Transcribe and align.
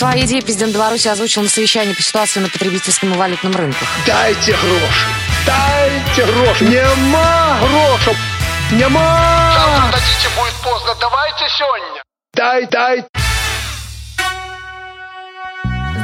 Свои 0.00 0.24
идеи 0.24 0.40
президент 0.40 0.72
Беларуси 0.72 1.08
озвучил 1.08 1.42
на 1.42 1.48
совещании 1.50 1.92
по 1.92 2.00
ситуации 2.00 2.40
на 2.40 2.48
потребительском 2.48 3.12
и 3.12 3.16
валютном 3.18 3.54
рынках. 3.54 3.86
Дайте 4.06 4.52
гроши, 4.52 5.06
дайте 5.44 6.32
гроши, 6.32 6.64
нема 6.64 7.58
грошей, 7.60 8.18
нема. 8.72 9.52
Завтра 9.58 9.98
дадите, 10.00 10.28
будет 10.38 10.54
поздно. 10.64 10.94
Давайте 10.98 11.44
сегодня. 11.54 12.02
Дай, 12.32 12.66
дай. 12.68 13.04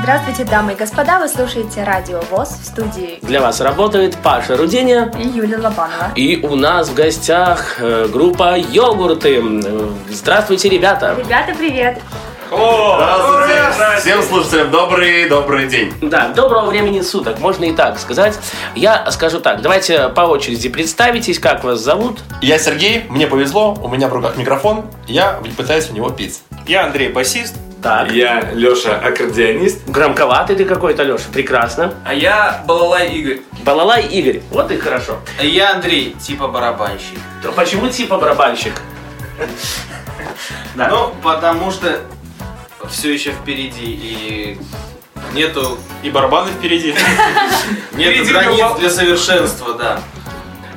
Здравствуйте, 0.03 0.45
дамы 0.45 0.75
и 0.75 0.77
господа, 0.77 1.19
вы 1.19 1.27
слушаете 1.27 1.83
Радио 1.83 2.21
ВОЗ 2.31 2.51
в 2.51 2.67
студии 2.67 3.19
Для 3.23 3.41
вас 3.41 3.63
работает 3.63 4.19
Паша 4.23 4.59
Руденя. 4.59 5.11
и 5.19 5.27
Юлия 5.27 5.57
Лобанова. 5.57 6.13
И 6.17 6.37
у 6.45 6.55
нас 6.55 6.91
в 6.91 6.95
гостях 6.95 7.77
э, 7.79 8.09
группа 8.13 8.59
«Йогурты». 8.59 9.41
Э, 9.41 9.91
Здравствуйте, 10.11 10.69
ребята! 10.69 11.17
Ребята, 11.19 11.55
привет! 11.55 11.99
Здравствуйте! 12.49 14.01
Всем 14.01 14.23
слушателям 14.23 14.71
добрый, 14.71 15.29
добрый 15.29 15.67
день. 15.67 15.93
Да, 16.01 16.29
доброго 16.29 16.67
времени 16.67 17.01
суток, 17.01 17.41
можно 17.41 17.65
и 17.65 17.73
так 17.73 17.99
сказать. 17.99 18.39
Я 18.77 19.11
скажу 19.11 19.41
так, 19.41 19.63
давайте 19.63 20.09
по 20.11 20.21
очереди 20.23 20.69
представитесь, 20.69 21.41
как 21.41 21.65
вас 21.65 21.81
зовут. 21.81 22.21
Я 22.43 22.59
Сергей, 22.61 23.05
мне 23.09 23.27
повезло, 23.27 23.75
у 23.83 23.89
меня 23.89 24.07
в 24.09 24.13
руках 24.13 24.37
микрофон, 24.37 24.87
я 25.09 25.41
пытаюсь 25.57 25.87
в 25.87 25.93
него 25.93 26.11
пить. 26.11 26.41
Я 26.67 26.85
Андрей, 26.87 27.09
басист. 27.09 27.57
Так, 27.83 28.11
Я 28.11 28.51
Леша, 28.53 28.97
аккордеонист. 28.97 29.89
громковатый 29.89 30.57
ты 30.57 30.65
какой-то, 30.65 31.03
Леша, 31.03 31.25
прекрасно. 31.33 31.95
А 32.05 32.15
я 32.15 32.63
Балалай 32.67 33.09
Игорь. 33.09 33.41
Балалай 33.65 34.05
Игорь, 34.07 34.41
вот 34.51 34.71
и 34.71 34.79
хорошо. 34.79 35.19
А 35.41 35.45
я 35.45 35.73
Андрей, 35.75 36.17
типа 36.21 36.49
барабанщик. 36.49 37.19
То 37.43 37.53
почему 37.53 37.89
типа 37.89 38.19
барабанщик? 38.19 38.73
Да. 40.75 40.89
Ну, 40.89 41.15
потому 41.23 41.71
что 41.71 42.01
все 42.91 43.13
еще 43.13 43.33
впереди 43.33 43.85
и 43.85 44.59
нету... 45.35 45.79
И 46.03 46.11
барабаны 46.11 46.51
впереди. 46.53 46.95
Нету 47.93 48.25
Впереди 48.25 48.33
границ 48.33 48.79
для 48.79 48.91
совершенства, 48.91 49.75
да. 49.75 50.01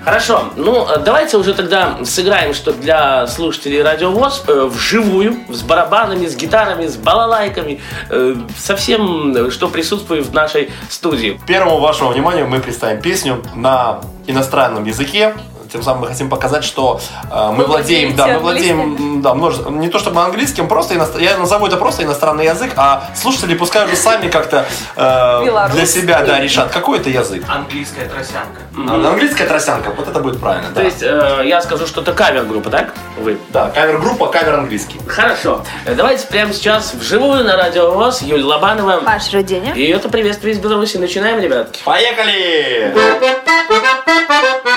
Хорошо, 0.03 0.45
ну 0.55 0.87
э, 0.89 0.97
давайте 0.99 1.37
уже 1.37 1.53
тогда 1.53 1.99
сыграем, 2.05 2.53
что 2.53 2.71
для 2.71 3.27
слушателей 3.27 3.83
Радио 3.83 4.11
ВОЗ 4.11 4.43
э, 4.47 4.63
вживую, 4.65 5.37
с 5.49 5.61
барабанами, 5.61 6.25
с 6.25 6.35
гитарами, 6.35 6.87
с 6.87 6.95
балалайками, 6.95 7.81
э, 8.09 8.35
со 8.57 8.75
всем, 8.77 9.35
э, 9.35 9.51
что 9.51 9.67
присутствует 9.67 10.25
в 10.25 10.33
нашей 10.33 10.71
студии. 10.89 11.39
Первому 11.45 11.79
вашему 11.79 12.11
вниманию 12.11 12.47
мы 12.47 12.61
представим 12.61 13.01
песню 13.01 13.43
на 13.55 13.99
иностранном 14.25 14.85
языке. 14.85 15.35
Тем 15.71 15.83
самым 15.83 16.01
мы 16.01 16.07
хотим 16.07 16.29
показать, 16.29 16.63
что 16.63 16.99
э, 17.31 17.51
мы 17.51 17.65
владеем, 17.65 18.15
да, 18.15 18.27
мы 18.27 18.39
владеем, 18.39 19.21
да, 19.21 19.33
множе- 19.35 19.69
не 19.69 19.89
то 19.89 19.99
чтобы 19.99 20.21
английским, 20.21 20.67
просто 20.67 20.95
иностр- 20.95 21.19
я 21.21 21.37
назову 21.37 21.67
это 21.67 21.77
просто 21.77 22.03
иностранный 22.03 22.45
язык, 22.45 22.71
а 22.75 23.03
слушатели 23.15 23.53
пускай 23.53 23.85
уже 23.85 23.95
сами 23.95 24.29
как-то 24.29 24.65
э, 24.95 25.69
для 25.71 25.85
себя, 25.85 26.23
да, 26.23 26.39
решат, 26.39 26.71
какой 26.71 26.99
это 26.99 27.09
язык. 27.09 27.43
Английская 27.47 28.09
тросянка. 28.09 28.61
А, 28.77 29.09
Английская 29.11 29.45
тросянка, 29.45 29.91
вот 29.91 30.07
это 30.07 30.19
будет 30.19 30.39
правильно. 30.39 30.69
То 30.69 30.75
да. 30.75 30.81
есть 30.81 31.03
э, 31.03 31.43
я 31.45 31.61
скажу, 31.61 31.85
что 31.85 32.01
это 32.01 32.13
кавер-группа, 32.13 32.69
так? 32.69 32.93
Вы. 33.17 33.37
Да, 33.49 33.69
кавер-группа, 33.69 34.27
кавер 34.27 34.55
английский. 34.55 34.99
Хорошо. 35.07 35.63
Э, 35.85 35.93
Давайте 35.93 36.25
прямо 36.27 36.51
сейчас 36.53 36.93
вживую 36.95 37.43
на 37.43 37.55
Радио 37.55 37.91
ВОЗ 37.91 38.23
Юлия 38.23 38.45
Лобанова. 38.45 39.01
Паш 39.01 39.31
Руденя. 39.33 39.73
И 39.73 39.85
это 39.85 40.09
приветствие 40.09 40.53
из 40.55 40.59
Беларуси. 40.59 40.97
Начинаем, 40.97 41.39
ребятки. 41.39 41.81
Поехали! 41.83 42.93
Put 43.69 44.68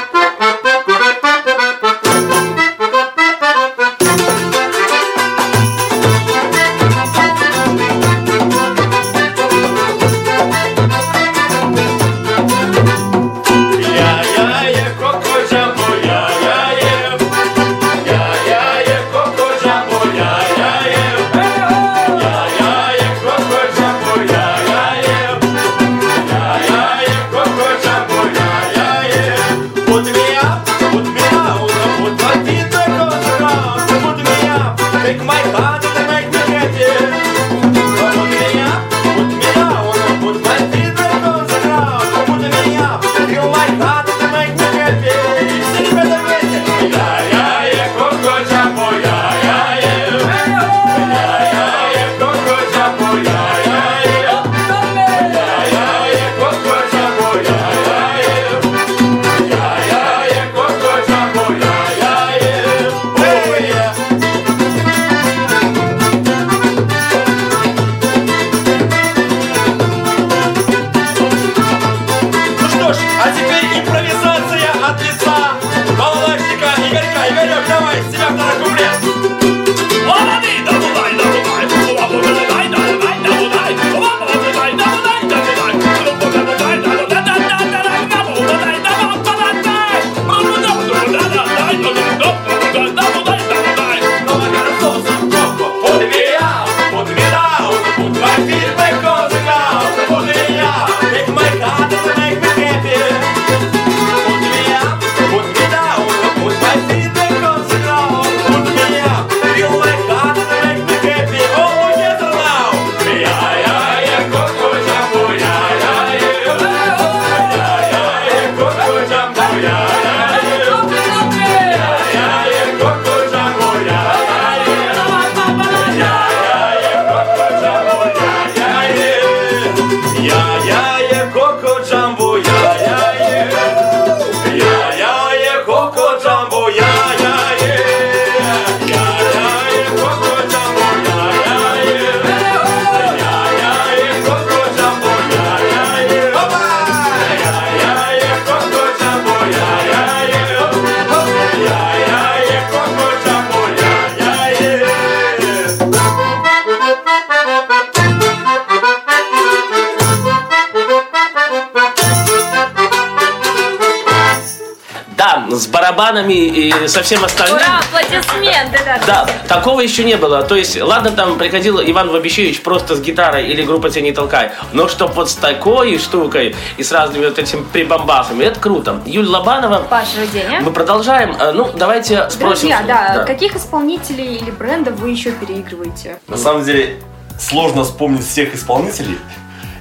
барабанами 165.92 166.32
и 166.34 166.88
со 166.88 167.02
всем 167.02 167.24
остальным. 167.24 167.56
Ура, 167.56 167.80
аплодисменты, 167.80 168.78
да. 168.84 169.00
Да, 169.06 169.28
такого 169.48 169.80
еще 169.80 170.04
не 170.04 170.16
было. 170.16 170.42
То 170.42 170.56
есть, 170.56 170.80
ладно, 170.80 171.10
там 171.10 171.38
приходил 171.38 171.80
Иван 171.80 172.10
Вабищевич 172.10 172.62
просто 172.62 172.96
с 172.96 173.00
гитарой 173.00 173.46
или 173.46 173.62
группа 173.62 173.90
«Тебя 173.90 174.02
не 174.02 174.12
толкай», 174.12 174.52
но 174.72 174.88
чтоб 174.88 175.14
вот 175.14 175.30
с 175.30 175.34
такой 175.34 175.98
штукой 175.98 176.54
и 176.76 176.82
с 176.82 176.92
разными 176.92 177.26
вот 177.26 177.38
этими 177.38 177.62
прибамбасами, 177.72 178.44
это 178.44 178.60
круто. 178.60 179.00
Юль 179.06 179.26
Лобанова, 179.26 179.86
Паш 179.88 180.08
Руденя. 180.18 180.60
мы 180.60 180.72
продолжаем. 180.72 181.36
Э, 181.38 181.52
Ну, 181.52 181.70
давайте 181.74 182.28
спросим. 182.30 182.68
Друзья, 182.68 182.82
да, 182.86 183.24
каких 183.24 183.56
исполнителей 183.56 184.36
или 184.36 184.50
брендов 184.50 184.94
вы 184.98 185.10
еще 185.10 185.32
переигрываете? 185.32 186.18
На 186.28 186.36
самом 186.36 186.64
деле, 186.64 187.00
сложно 187.38 187.84
вспомнить 187.84 188.26
всех 188.26 188.54
исполнителей. 188.54 189.18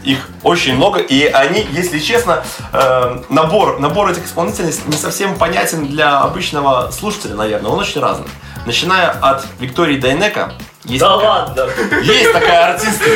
Их 0.03 0.29
очень 0.43 0.75
много, 0.75 0.99
и 0.99 1.25
они, 1.25 1.65
если 1.71 1.99
честно, 1.99 2.43
э, 2.73 3.23
набор, 3.29 3.79
набор 3.79 4.09
этих 4.09 4.25
исполнителей 4.25 4.73
не 4.87 4.97
совсем 4.97 5.35
понятен 5.35 5.87
для 5.87 6.19
обычного 6.19 6.91
слушателя, 6.91 7.35
наверное. 7.35 7.71
Он 7.71 7.79
очень 7.79 8.01
разный. 8.01 8.27
Начиная 8.65 9.09
от 9.09 9.45
Виктории 9.59 9.99
Дайнека, 9.99 10.53
есть, 10.85 10.99
Да 10.99 11.15
такая, 11.15 11.29
ладно. 11.29 11.67
есть 12.01 12.33
такая 12.33 12.73
артистка. 12.73 13.09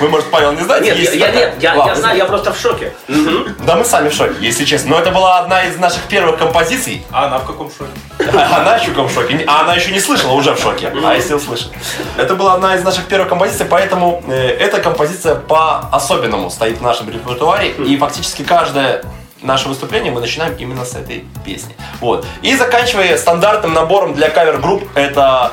Вы, 0.00 0.08
может, 0.08 0.30
Павел, 0.30 0.52
не 0.52 0.62
знаете? 0.62 0.86
Нет, 0.86 0.96
я, 0.96 1.02
есть 1.02 1.14
я, 1.14 1.26
такая. 1.26 1.46
нет, 1.52 1.62
я, 1.62 1.74
Ладно, 1.74 1.90
я 1.90 1.96
знаю, 1.96 2.18
я 2.18 2.24
просто 2.24 2.52
в 2.52 2.58
шоке. 2.58 2.92
Мгм. 3.08 3.56
Да 3.60 3.76
мы 3.76 3.84
сами 3.84 4.08
в 4.08 4.14
шоке, 4.14 4.34
если 4.40 4.64
честно. 4.64 4.90
Но 4.90 4.98
это 5.00 5.10
была 5.10 5.38
одна 5.38 5.64
из 5.64 5.76
наших 5.78 6.02
первых 6.04 6.38
композиций. 6.38 7.04
А 7.10 7.26
она 7.26 7.38
в 7.38 7.46
каком 7.46 7.70
шоке? 7.70 7.90
А 8.36 8.60
Она 8.60 8.76
еще 8.76 8.90
в 8.90 8.94
каком 8.94 9.08
шоке. 9.08 9.44
А 9.46 9.62
она 9.62 9.74
еще 9.74 9.92
не 9.92 10.00
слышала, 10.00 10.32
уже 10.32 10.54
в 10.54 10.60
шоке. 10.60 10.92
А 11.04 11.14
если 11.14 11.34
услышит. 11.34 11.70
Это 12.16 12.34
была 12.34 12.54
одна 12.54 12.74
из 12.76 12.82
наших 12.84 13.06
первых 13.06 13.28
композиций, 13.28 13.66
поэтому 13.66 14.22
э, 14.28 14.48
эта 14.58 14.80
композиция 14.80 15.34
по-особенному 15.36 16.50
стоит 16.50 16.78
в 16.78 16.82
нашем 16.82 17.08
репертуаре. 17.10 17.70
И 17.70 17.96
фактически 17.96 18.42
каждое 18.42 19.02
наше 19.40 19.68
выступление 19.68 20.12
мы 20.12 20.20
начинаем 20.20 20.54
именно 20.56 20.84
с 20.84 20.94
этой 20.94 21.24
песни. 21.44 21.74
Вот. 22.00 22.24
И 22.42 22.54
заканчивая 22.56 23.16
стандартным 23.16 23.72
набором 23.72 24.14
для 24.14 24.28
кавер-групп, 24.30 24.84
это 24.94 25.52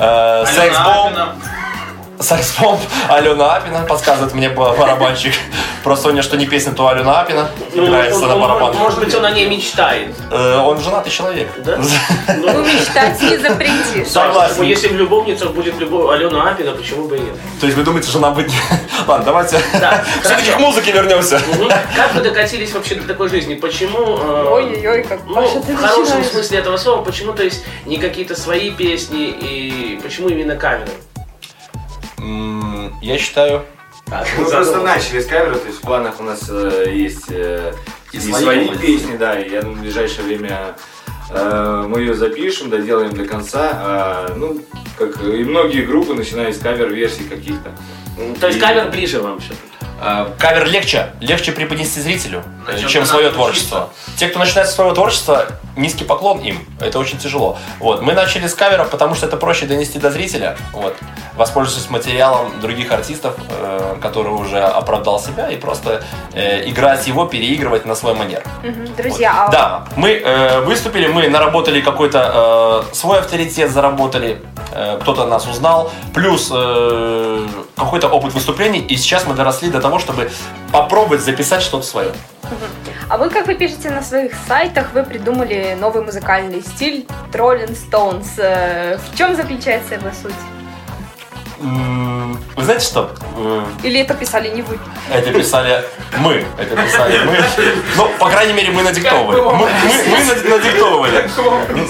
э, 0.00 0.44
Sex 0.46 0.76
Bomb. 0.78 1.59
Sex 2.20 2.46
Bomb 2.46 2.80
Алена 3.08 3.56
Апина, 3.56 3.80
подсказывает 3.88 4.34
мне 4.34 4.48
ба- 4.50 4.74
барабанщик. 4.78 5.34
Про 5.82 5.96
Соня, 5.96 6.22
что 6.22 6.36
не 6.36 6.46
песня, 6.46 6.72
то 6.72 6.88
Алена 6.88 7.20
Апина 7.20 7.48
Ну, 7.74 7.86
играется 7.86 8.26
на 8.26 8.36
барабанах. 8.36 8.78
Может 8.78 8.98
быть, 9.00 9.14
он 9.14 9.24
о 9.24 9.30
ней 9.30 9.48
мечтает. 9.48 10.14
Э, 10.30 10.58
Он 10.58 10.78
женатый 10.80 11.10
человек. 11.10 11.48
Да? 11.58 11.78
Ну, 12.36 12.62
мечтать 12.64 13.20
не 13.22 13.38
запретишь. 13.38 14.08
Согласен. 14.08 14.56
Ну, 14.58 14.64
Если 14.64 14.88
в 14.88 14.96
любовницах 14.96 15.52
будет 15.52 15.78
любовь 15.78 16.10
Алена 16.14 16.50
Апина, 16.50 16.72
почему 16.72 17.08
бы 17.08 17.16
и 17.16 17.20
нет? 17.20 17.34
То 17.60 17.66
есть 17.66 17.76
вы 17.78 17.84
думаете, 17.84 18.10
жена 18.10 18.30
быть... 18.30 18.52
Ладно, 19.06 19.24
давайте 19.24 19.58
Да, 19.80 20.04
все-таки 20.22 20.50
к 20.52 20.58
музыке 20.58 20.92
вернемся. 20.92 21.40
Как 21.96 22.14
вы 22.14 22.20
докатились 22.22 22.72
вообще 22.72 22.96
до 22.96 23.08
такой 23.08 23.28
жизни? 23.30 23.54
Почему... 23.54 24.18
э, 24.18 24.46
Ой-ой-ой, 24.50 25.02
как 25.04 25.20
Ну, 25.24 25.34
Паша, 25.36 25.60
ты 25.60 25.74
в 25.74 25.80
хорошем 25.80 26.22
смысле 26.24 26.58
этого 26.58 26.76
слова, 26.76 27.02
почему, 27.02 27.32
то 27.32 27.42
есть, 27.42 27.64
не 27.86 27.96
какие-то 27.96 28.38
свои 28.38 28.70
песни 28.70 29.28
и 29.28 29.98
почему 30.02 30.28
именно 30.28 30.56
каверы? 30.56 30.90
Я 33.02 33.18
считаю... 33.18 33.64
А, 34.10 34.24
Мы 34.38 34.44
задумался. 34.44 34.56
просто 34.56 34.80
начали 34.82 35.20
с 35.20 35.26
кавера, 35.26 35.54
то 35.54 35.66
есть 35.66 35.78
в 35.78 35.82
планах 35.82 36.18
у 36.20 36.22
нас 36.24 36.40
э, 36.48 36.86
есть 36.92 37.26
э, 37.30 37.72
И 38.12 38.16
и 38.16 38.20
свои 38.20 38.68
песни, 38.76 39.16
да, 39.16 39.38
и 39.40 39.50
я 39.50 39.62
думаю, 39.62 39.78
в 39.78 39.82
ближайшее 39.82 40.24
время 40.26 40.74
э, 41.30 41.84
мы 41.88 42.00
ее 42.00 42.14
запишем, 42.14 42.70
доделаем 42.70 43.14
до 43.14 43.24
конца. 43.24 43.70
А, 43.72 44.34
ну, 44.36 44.60
как 44.98 45.22
и 45.22 45.44
многие 45.44 45.82
группы, 45.82 46.14
начиная 46.14 46.52
с 46.52 46.58
кавер-версий 46.58 47.24
каких-то. 47.24 47.70
М, 48.18 48.34
То 48.34 48.48
есть 48.48 48.58
кавер 48.58 48.90
ближе 48.90 49.20
вам 49.20 49.38
все. 49.38 49.54
э, 50.02 50.26
Кавер 50.38 50.66
легче, 50.66 51.12
легче 51.20 51.52
преподнести 51.52 52.00
зрителю, 52.00 52.42
чем 52.88 53.04
свое 53.06 53.26
учиться. 53.26 53.34
творчество. 53.36 53.92
Те, 54.16 54.26
кто 54.28 54.40
начинает 54.40 54.68
со 54.68 54.74
своего 54.74 54.92
творчества, 54.94 55.46
низкий 55.80 56.04
поклон 56.04 56.38
им. 56.38 56.58
Это 56.80 56.98
очень 56.98 57.18
тяжело. 57.18 57.58
Вот. 57.78 58.02
Мы 58.02 58.12
начали 58.12 58.46
с 58.46 58.54
каверов, 58.54 58.90
потому 58.90 59.14
что 59.14 59.26
это 59.26 59.36
проще 59.36 59.66
донести 59.66 59.98
до 59.98 60.10
зрителя. 60.10 60.56
Вот. 60.72 60.96
Воспользовавшись 61.36 61.90
материалом 61.90 62.60
других 62.60 62.92
артистов, 62.92 63.34
э, 63.48 63.96
который 64.00 64.32
уже 64.32 64.60
оправдал 64.60 65.20
себя, 65.20 65.48
и 65.48 65.56
просто 65.56 66.02
э, 66.32 66.68
играть 66.68 67.06
его, 67.06 67.26
переигрывать 67.26 67.86
на 67.86 67.94
свой 67.94 68.14
манер. 68.14 68.42
Мгм. 68.62 68.94
Друзья, 68.96 69.46
а 69.46 69.50
Да, 69.50 69.84
мы 69.96 70.10
э, 70.10 70.60
выступили, 70.60 71.06
мы 71.06 71.28
наработали 71.28 71.80
какой-то 71.80 72.84
э, 72.90 72.94
свой 72.94 73.18
авторитет, 73.18 73.70
заработали, 73.70 74.42
э, 74.72 74.98
кто-то 75.00 75.26
нас 75.26 75.46
узнал, 75.46 75.90
плюс 76.14 76.50
э, 76.52 77.46
какой-то 77.76 78.08
опыт 78.08 78.34
выступлений, 78.34 78.80
и 78.80 78.96
сейчас 78.96 79.26
мы 79.26 79.34
доросли 79.34 79.70
до 79.70 79.80
того, 79.80 79.98
чтобы 79.98 80.30
попробовать 80.72 81.22
записать 81.22 81.62
что-то 81.62 81.86
свое. 81.86 82.12
А 83.10 83.16
вы, 83.18 83.28
как 83.28 83.46
вы 83.48 83.54
пишете 83.56 83.90
на 83.90 84.02
своих 84.02 84.32
сайтах, 84.46 84.92
вы 84.94 85.02
придумали 85.02 85.76
новый 85.80 86.02
музыкальный 86.04 86.62
стиль 86.62 87.06
Rolling 87.32 87.76
Stones. 87.76 88.28
Э, 88.38 88.98
В 88.98 89.16
чем 89.18 89.34
заключается 89.34 89.94
его 89.94 90.10
суть? 90.22 90.34
Вы 92.56 92.64
знаете 92.64 92.84
что? 92.86 93.10
Э, 93.36 93.64
Или 93.82 94.00
это 94.00 94.14
писали 94.14 94.48
не 94.50 94.62
вы? 94.62 94.78
Это 95.12 95.32
писали 95.32 95.84
мы, 96.18 96.44
это 96.56 96.76
писали 96.76 97.18
мы. 97.26 97.36
Ну, 97.96 98.08
по 98.18 98.28
крайней 98.30 98.52
мере, 98.52 98.70
мы 98.70 98.82
надиктовывали. 98.82 99.40
Мы, 99.40 99.52
мы- 99.56 99.68
мы 100.10 100.24
над- 100.24 100.48
надиктовывали. 100.48 101.28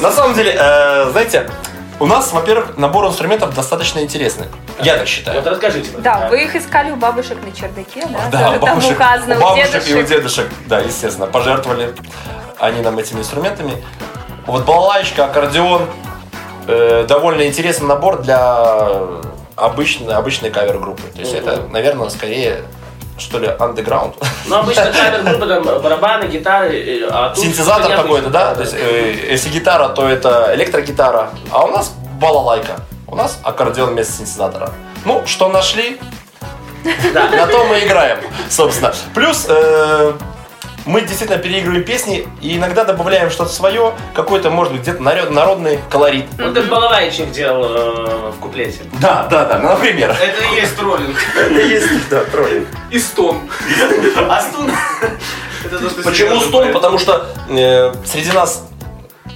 На 0.00 0.10
самом 0.10 0.34
деле, 0.34 0.56
э, 0.58 1.10
знаете, 1.12 1.50
у 2.00 2.06
нас, 2.06 2.32
во-первых, 2.32 2.76
набор 2.78 3.06
инструментов 3.06 3.54
достаточно 3.54 4.00
интересный. 4.00 4.46
Я 4.80 4.96
так 4.96 5.06
считаю. 5.06 5.40
Вот 5.40 5.46
расскажите. 5.50 5.90
Да, 5.98 6.28
вы 6.30 6.42
их 6.44 6.56
искали 6.56 6.90
у 6.90 6.96
бабушек 6.96 7.38
на 7.44 7.52
чердаке, 7.52 8.06
да? 8.06 8.28
Да, 8.30 8.38
Тоже 8.48 8.58
там 8.58 8.60
бабушек, 8.60 8.92
указано, 8.92 9.34
у 9.34 9.38
у 9.38 9.42
бабушек 9.42 9.88
и 9.88 9.94
у 9.94 10.02
дедушек. 10.02 10.48
да, 10.66 10.78
естественно, 10.80 11.26
пожертвовали 11.26 11.94
они 12.58 12.80
нам 12.80 12.98
этими 12.98 13.20
инструментами. 13.20 13.84
Вот 14.46 14.64
балалайка, 14.64 15.26
аккордеон, 15.26 15.82
э, 16.66 17.04
довольно 17.06 17.46
интересный 17.46 17.86
набор 17.86 18.22
для 18.22 18.96
обычной, 19.56 20.14
обычной 20.14 20.50
кавер-группы. 20.50 21.02
То 21.14 21.20
есть 21.20 21.34
это, 21.34 21.66
наверное, 21.70 22.08
скорее, 22.08 22.62
что 23.20 23.38
ли, 23.38 23.48
андеграунд. 23.58 24.16
Ну, 24.46 24.56
обычно 24.56 24.92
кавер 24.92 25.22
группа 25.22 25.46
там 25.46 25.62
барабаны, 25.82 26.24
гитары, 26.24 26.74
э, 26.74 27.08
а 27.10 27.30
тут 27.30 27.44
Синтезатор 27.44 27.94
какой-то, 27.94 28.30
да? 28.30 28.54
То 28.54 28.62
есть, 28.62 28.74
э, 28.74 29.30
если 29.30 29.50
гитара, 29.50 29.88
то 29.90 30.08
это 30.08 30.52
электрогитара, 30.54 31.30
а 31.50 31.64
у 31.64 31.68
нас 31.68 31.92
балалайка. 32.20 32.76
У 33.06 33.16
нас 33.16 33.38
аккордеон 33.42 33.90
вместо 33.90 34.12
синтезатора. 34.12 34.70
Ну, 35.04 35.26
что 35.26 35.48
нашли, 35.48 36.00
на 37.12 37.46
то 37.46 37.64
мы 37.64 37.80
играем, 37.80 38.18
собственно. 38.48 38.92
Плюс 39.14 39.46
э, 39.48 40.12
мы 40.86 41.02
действительно 41.02 41.38
переигрываем 41.38 41.84
песни 41.84 42.26
и 42.40 42.56
иногда 42.56 42.84
добавляем 42.84 43.30
что-то 43.30 43.50
свое, 43.52 43.92
какой-то, 44.14 44.50
может 44.50 44.72
быть, 44.72 44.82
где-то 44.82 45.02
народ- 45.02 45.30
народный 45.30 45.80
колорит. 45.90 46.26
Вот 46.38 46.54
как 46.54 46.68
Балалайчик 46.68 47.30
делал 47.30 47.64
э, 47.64 48.30
в 48.30 48.40
куплете. 48.40 48.80
Да, 49.00 49.26
да, 49.30 49.44
да, 49.44 49.58
ну, 49.58 49.70
например. 49.70 50.10
Это 50.10 50.44
и 50.52 50.60
есть 50.60 50.76
троллинг. 50.76 51.16
Это 51.36 51.60
есть, 51.60 52.08
да, 52.08 52.24
троллинг. 52.24 52.68
И 52.90 52.98
стон. 52.98 53.48
А 54.28 54.40
стон... 54.42 54.70
Почему 56.04 56.40
стон? 56.40 56.72
Потому 56.72 56.98
что 56.98 57.26
э, 57.50 57.92
среди 58.04 58.32
нас, 58.32 58.66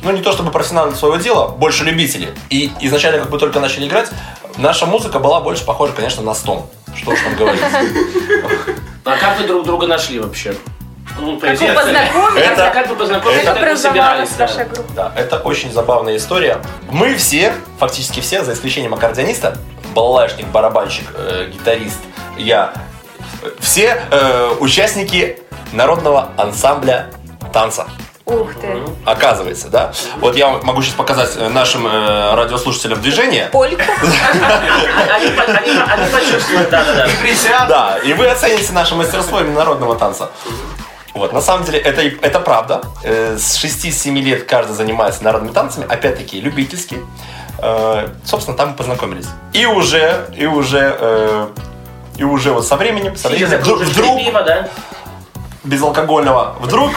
ну 0.02 0.12
не 0.12 0.23
то 0.23 0.32
чтобы 0.32 0.50
профессионалы 0.50 0.94
своего 0.94 1.17
дела, 1.17 1.49
больше 1.49 1.85
любители. 1.85 2.35
И 2.50 2.73
изначально, 2.81 3.20
как 3.20 3.31
мы 3.31 3.38
только 3.38 3.61
начали 3.61 3.87
играть, 3.87 4.11
наша 4.56 4.87
музыка 4.87 5.19
была 5.19 5.40
больше 5.40 5.64
похожа, 5.64 5.93
конечно, 5.93 6.23
на 6.23 6.35
стон. 6.35 6.67
Что 6.97 7.11
уж 7.11 7.20
там 7.20 7.35
говорить. 7.37 7.61
А 9.04 9.16
как 9.16 9.38
вы 9.38 9.47
друг 9.47 9.66
друга 9.66 9.87
нашли 9.87 10.19
вообще? 10.19 10.54
Ну, 11.18 11.38
по 11.38 11.47
Как 11.47 11.56
идее, 11.56 11.68
вы 11.73 11.75
познакомились? 11.80 12.47
Это- 12.47 12.71
Как 12.71 12.88
вы 12.88 12.97
познакомились, 12.97 13.42
это- 13.42 13.52
как 13.52 13.61
вы 13.61 13.66
образовалась 13.68 14.30
собирались? 14.30 14.56
да? 14.56 14.64
группа? 14.64 14.92
Да, 14.94 15.12
это 15.16 15.38
очень 15.38 15.73
забавная 15.73 16.16
история. 16.16 16.59
Мы 16.90 17.14
все, 17.14 17.52
фактически 17.78 18.21
все, 18.21 18.42
за 18.44 18.52
исключением 18.54 18.94
аккордеониста, 18.94 19.56
балалайшник, 19.94 20.47
барабанщик, 20.49 21.06
э, 21.14 21.50
гитарист, 21.52 22.00
я, 22.37 22.73
все 23.61 24.02
э, 24.11 24.50
участники 24.61 25.38
народного 25.73 26.30
ансамбля 26.37 27.06
танца. 27.52 27.87
Ух 28.26 28.54
ты. 28.54 28.83
Оказывается, 29.04 29.68
да? 29.68 29.92
Вот 30.16 30.35
я 30.35 30.49
могу 30.49 30.80
сейчас 30.83 30.94
показать 30.94 31.33
э, 31.37 31.49
нашим 31.49 31.87
э, 31.87 32.35
радиослушателям 32.35 33.00
движение. 33.00 33.49
Польку? 33.52 33.83
Они, 35.14 35.28
по- 35.30 35.42
они, 35.44 35.71
они 35.71 36.11
почувствуют, 36.11 36.71
да-да-да. 36.71 37.66
Да, 37.68 37.99
и 38.02 38.12
вы 38.14 38.26
оцените 38.28 38.73
наше 38.73 38.94
мастерство 38.94 39.40
именно 39.40 39.59
народного 39.59 39.94
танца. 39.97 40.30
Вот, 41.14 41.33
на 41.33 41.40
самом 41.40 41.64
деле, 41.64 41.78
это, 41.78 42.02
это 42.02 42.40
правда. 42.40 42.83
Э, 43.04 43.37
С 43.38 43.62
6-7 43.64 44.21
лет 44.21 44.44
каждый 44.44 44.73
занимается 44.75 45.23
народными 45.23 45.52
танцами, 45.52 45.87
опять-таки, 45.88 46.40
любительски. 46.40 46.99
Э, 47.59 48.09
Собственно, 48.25 48.56
там 48.56 48.71
мы 48.71 48.75
познакомились. 48.75 49.26
И 49.52 49.64
уже, 49.64 50.26
и 50.37 50.47
уже, 50.47 50.97
э, 50.99 51.49
и 52.16 52.25
уже 52.25 52.52
вот 52.52 52.66
со 52.66 52.76
временем, 52.76 53.16
со 53.16 53.28
временем 53.28 53.59
вдруг, 53.61 53.80
вдруг 53.83 54.18
пива, 54.18 54.42
да? 54.42 54.68
безалкогольного, 55.62 56.56
вдруг 56.61 56.92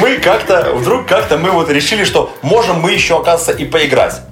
мы 0.00 0.16
как-то, 0.16 0.72
вдруг 0.74 1.06
как-то 1.06 1.36
мы 1.38 1.50
вот 1.50 1.68
решили, 1.70 2.04
что 2.04 2.32
можем 2.42 2.80
мы 2.80 2.90
еще, 2.92 3.18
оказывается, 3.18 3.52
и 3.52 3.64
поиграть. 3.64 4.22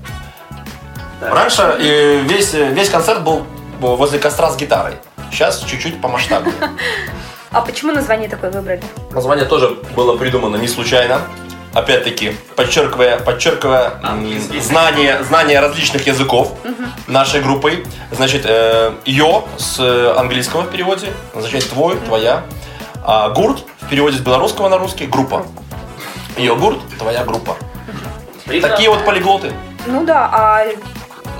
Раньше 1.20 1.62
э, 1.78 2.20
весь, 2.22 2.54
весь 2.54 2.88
концерт 2.88 3.22
был 3.22 3.44
возле 3.80 4.18
костра 4.18 4.50
с 4.50 4.56
гитарой. 4.56 4.94
Сейчас 5.30 5.60
чуть-чуть 5.60 6.00
по 6.00 6.08
масштабу. 6.08 6.50
А 7.50 7.62
почему 7.62 7.92
название 7.92 8.28
такое 8.28 8.50
выбрали? 8.50 8.82
Название 9.10 9.46
тоже 9.46 9.76
было 9.96 10.16
придумано 10.16 10.56
не 10.56 10.68
случайно. 10.68 11.20
Опять-таки, 11.74 12.32
подчеркивая, 12.56 13.18
подчеркивая 13.20 14.00
знание, 14.60 15.22
знание 15.22 15.60
различных 15.60 16.06
языков 16.06 16.52
нашей 17.06 17.40
группой. 17.40 17.86
Значит, 18.10 18.42
э, 18.46 18.92
«ё» 19.04 19.46
с 19.58 19.78
э, 19.78 20.14
английского 20.16 20.62
в 20.62 20.70
переводе 20.70 21.08
означает 21.34 21.68
«твой», 21.68 21.96
«твоя». 21.98 22.42
А 23.04 23.30
«гурт» 23.30 23.64
в 23.80 23.88
переводе 23.88 24.18
с 24.18 24.20
белорусского 24.20 24.68
на 24.68 24.78
русский 24.78 25.06
«группа». 25.06 25.46
«Ё» 26.36 26.56
гурт, 26.56 26.78
твоя 26.98 27.24
группа. 27.24 27.56
Прекрасно. 28.44 28.76
Такие 28.76 28.90
вот 28.90 29.04
полиглоты. 29.04 29.52
Ну 29.86 30.04
да, 30.04 30.28
а 30.32 30.66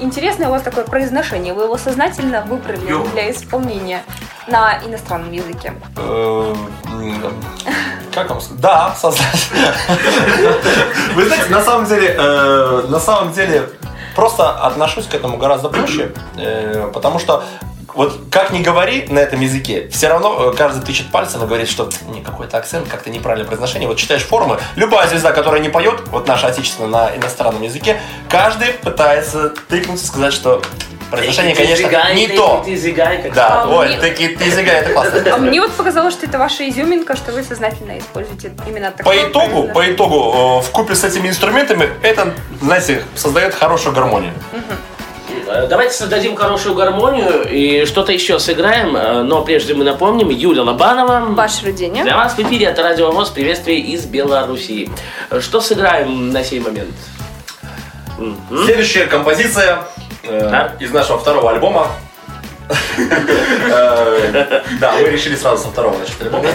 интересное 0.00 0.48
у 0.48 0.50
вас 0.50 0.62
такое 0.62 0.84
произношение. 0.84 1.54
Вы 1.54 1.64
его 1.64 1.78
сознательно 1.78 2.42
выбрали 2.42 2.86
Ё. 2.88 3.06
для 3.12 3.30
исполнения 3.30 4.02
на 4.48 4.78
иностранном 4.84 5.32
языке. 5.32 5.74
Э, 5.96 6.54
м, 6.86 7.22
Как 8.12 8.30
вам 8.30 8.40
сказать? 8.40 8.60
Да, 8.60 8.94
сознательно. 8.98 9.74
Вы 11.14 11.26
знаете, 11.26 11.50
на 11.50 11.62
самом 11.62 11.86
деле, 11.86 12.14
э, 12.18 12.86
на 12.88 12.98
самом 13.00 13.32
деле, 13.32 13.68
просто 14.16 14.50
отношусь 14.50 15.06
к 15.06 15.14
этому 15.14 15.36
гораздо 15.36 15.68
проще, 15.68 16.12
э, 16.36 16.90
потому 16.92 17.18
что 17.18 17.44
вот 17.94 18.18
как 18.30 18.50
ни 18.52 18.62
говори 18.62 19.06
на 19.08 19.18
этом 19.18 19.40
языке, 19.40 19.88
все 19.90 20.08
равно 20.08 20.52
э, 20.52 20.56
каждый 20.56 20.84
тычет 20.84 21.10
пальцем 21.10 21.42
и 21.42 21.46
говорит, 21.46 21.68
что 21.68 21.88
не 22.08 22.20
какой-то 22.22 22.56
акцент, 22.58 22.88
как-то 22.88 23.10
неправильное 23.10 23.46
произношение. 23.46 23.88
Вот 23.88 23.96
читаешь 23.98 24.22
форумы, 24.24 24.58
любая 24.76 25.08
звезда, 25.08 25.32
которая 25.32 25.60
не 25.60 25.68
поет, 25.68 26.02
вот 26.08 26.26
наша 26.28 26.48
отечественная 26.48 26.90
на 26.90 27.16
иностранном 27.16 27.62
языке, 27.62 28.00
каждый 28.28 28.68
пытается 28.68 29.50
тыкнуть 29.68 30.02
и 30.02 30.06
сказать, 30.06 30.32
что 30.32 30.62
произношение, 31.10 31.54
конечно, 31.54 32.14
не 32.14 32.28
то. 32.28 32.62
Да, 33.34 33.62
А 33.62 33.68
ой, 33.68 33.96
таки 34.00 34.28
ты 34.28 34.50
зигай, 34.50 34.80
это 34.80 34.90
классно. 34.92 35.22
А 35.34 35.38
мне 35.38 35.60
вот 35.60 35.72
показалось, 35.72 36.14
что 36.14 36.26
это 36.26 36.38
ваша 36.38 36.68
изюминка, 36.68 37.16
что 37.16 37.32
вы 37.32 37.42
сознательно 37.42 37.98
используете 37.98 38.52
именно 38.66 38.90
По 38.90 38.98
такое 38.98 39.28
итогу, 39.28 39.68
по 39.68 39.90
итогу, 39.90 40.60
в 40.60 40.70
купе 40.70 40.94
с 40.94 41.04
этими 41.04 41.28
инструментами, 41.28 41.88
это, 42.02 42.34
знаете, 42.60 43.02
создает 43.14 43.54
хорошую 43.54 43.94
гармонию. 43.94 44.32
Э, 45.46 45.66
Давайте 45.66 45.94
создадим 45.94 46.36
хорошую 46.36 46.74
гармонию 46.74 47.48
и 47.48 47.86
что-то 47.86 48.12
еще 48.12 48.38
сыграем. 48.38 48.94
Э, 48.96 49.22
Но 49.22 49.42
прежде 49.42 49.74
мы 49.74 49.84
напомним, 49.84 50.28
Юля 50.28 50.62
Лобанова. 50.62 51.24
Ваш 51.30 51.62
Руденя. 51.64 52.02
Для 52.04 52.16
вас 52.16 52.34
в 52.34 52.38
эфире 52.40 52.66
это 52.66 52.82
Радио 52.82 53.10
ВОЗ. 53.10 53.30
Приветствие 53.30 53.78
из 53.78 54.04
Белоруссии. 54.04 54.90
Э, 55.30 55.40
Что 55.40 55.60
сыграем 55.60 56.30
на 56.32 56.44
сей 56.44 56.60
момент? 56.60 56.90
Следующая 58.64 59.06
композиция 59.06 59.78
э, 59.96 59.97
Да. 60.28 60.72
из 60.78 60.92
нашего 60.92 61.18
второго 61.18 61.50
альбома. 61.50 61.88
Э, 63.70 64.62
Да, 64.80 64.92
мы 64.92 65.08
решили 65.08 65.36
сразу 65.36 65.62
со 65.64 65.68
второго 65.70 65.96
начать 65.98 66.20
альбома. 66.20 66.48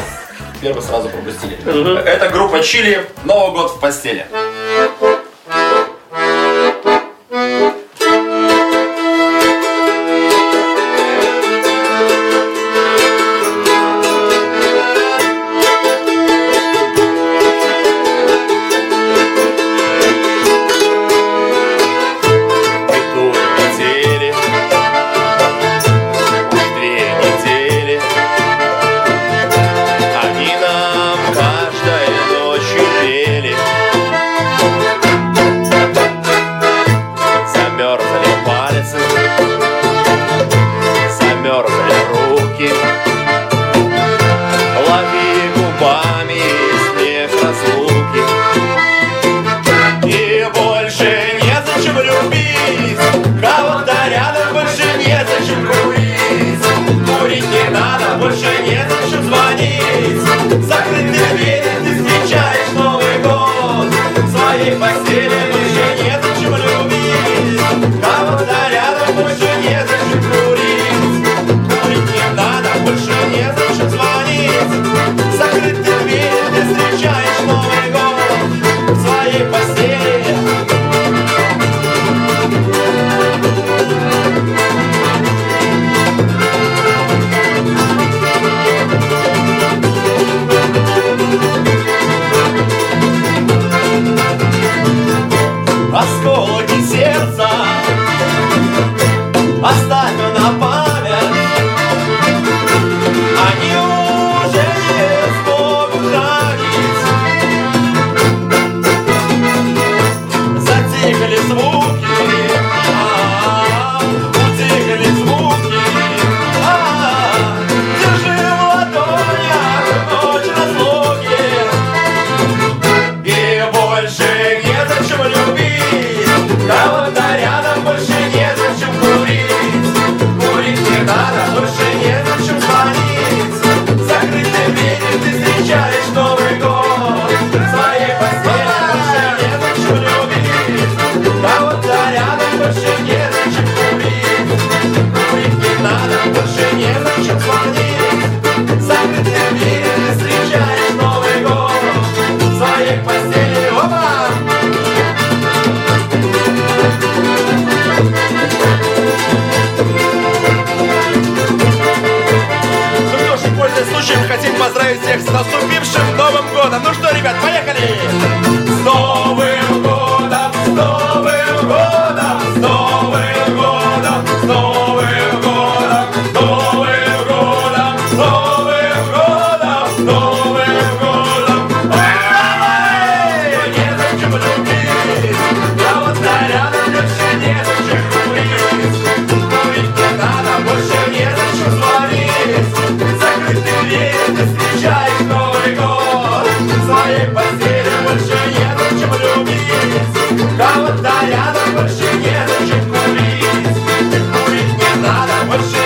Первый 0.62 0.82
сразу 0.82 1.10
пропустили. 1.10 1.58
Это 2.06 2.30
группа 2.30 2.62
Чили 2.62 3.06
«Новый 3.24 3.52
год 3.62 3.72
в 3.72 3.80
постели». 3.80 4.26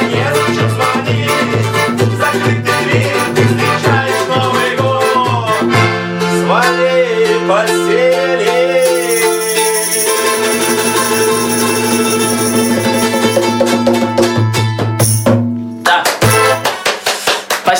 Надо, 0.01 0.37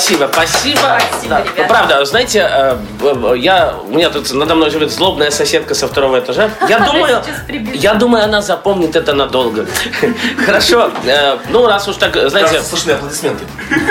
Спасибо, 0.08 0.30
спасибо. 0.32 0.80
Спасибо, 0.80 1.30
Да. 1.30 1.40
ребята. 1.42 1.54
Ну, 1.58 1.68
правда, 1.68 2.06
знаете, 2.06 2.50
э, 2.50 3.36
я, 3.36 3.76
у 3.84 3.94
меня 3.94 4.10
тут 4.10 4.34
надо 4.34 4.56
мной 4.56 4.70
живет 4.70 4.90
злобная 4.90 5.32
соседка 5.32 5.76
со 5.76 5.86
второго 5.90 6.18
этажа. 6.20 6.50
Я 6.70 6.80
думаю, 6.80 7.22
я 7.74 7.94
думаю, 7.96 8.24
она 8.24 8.42
запомнит 8.42 8.96
это 8.96 9.12
надолго. 9.14 9.66
Хорошо, 10.46 10.92
э, 11.06 11.38
ну 11.50 11.68
раз 11.68 11.90
уж 11.90 11.98
так, 11.98 12.16
знаете, 12.30 12.62
слышны 12.62 12.92
аплодисменты. 12.92 13.44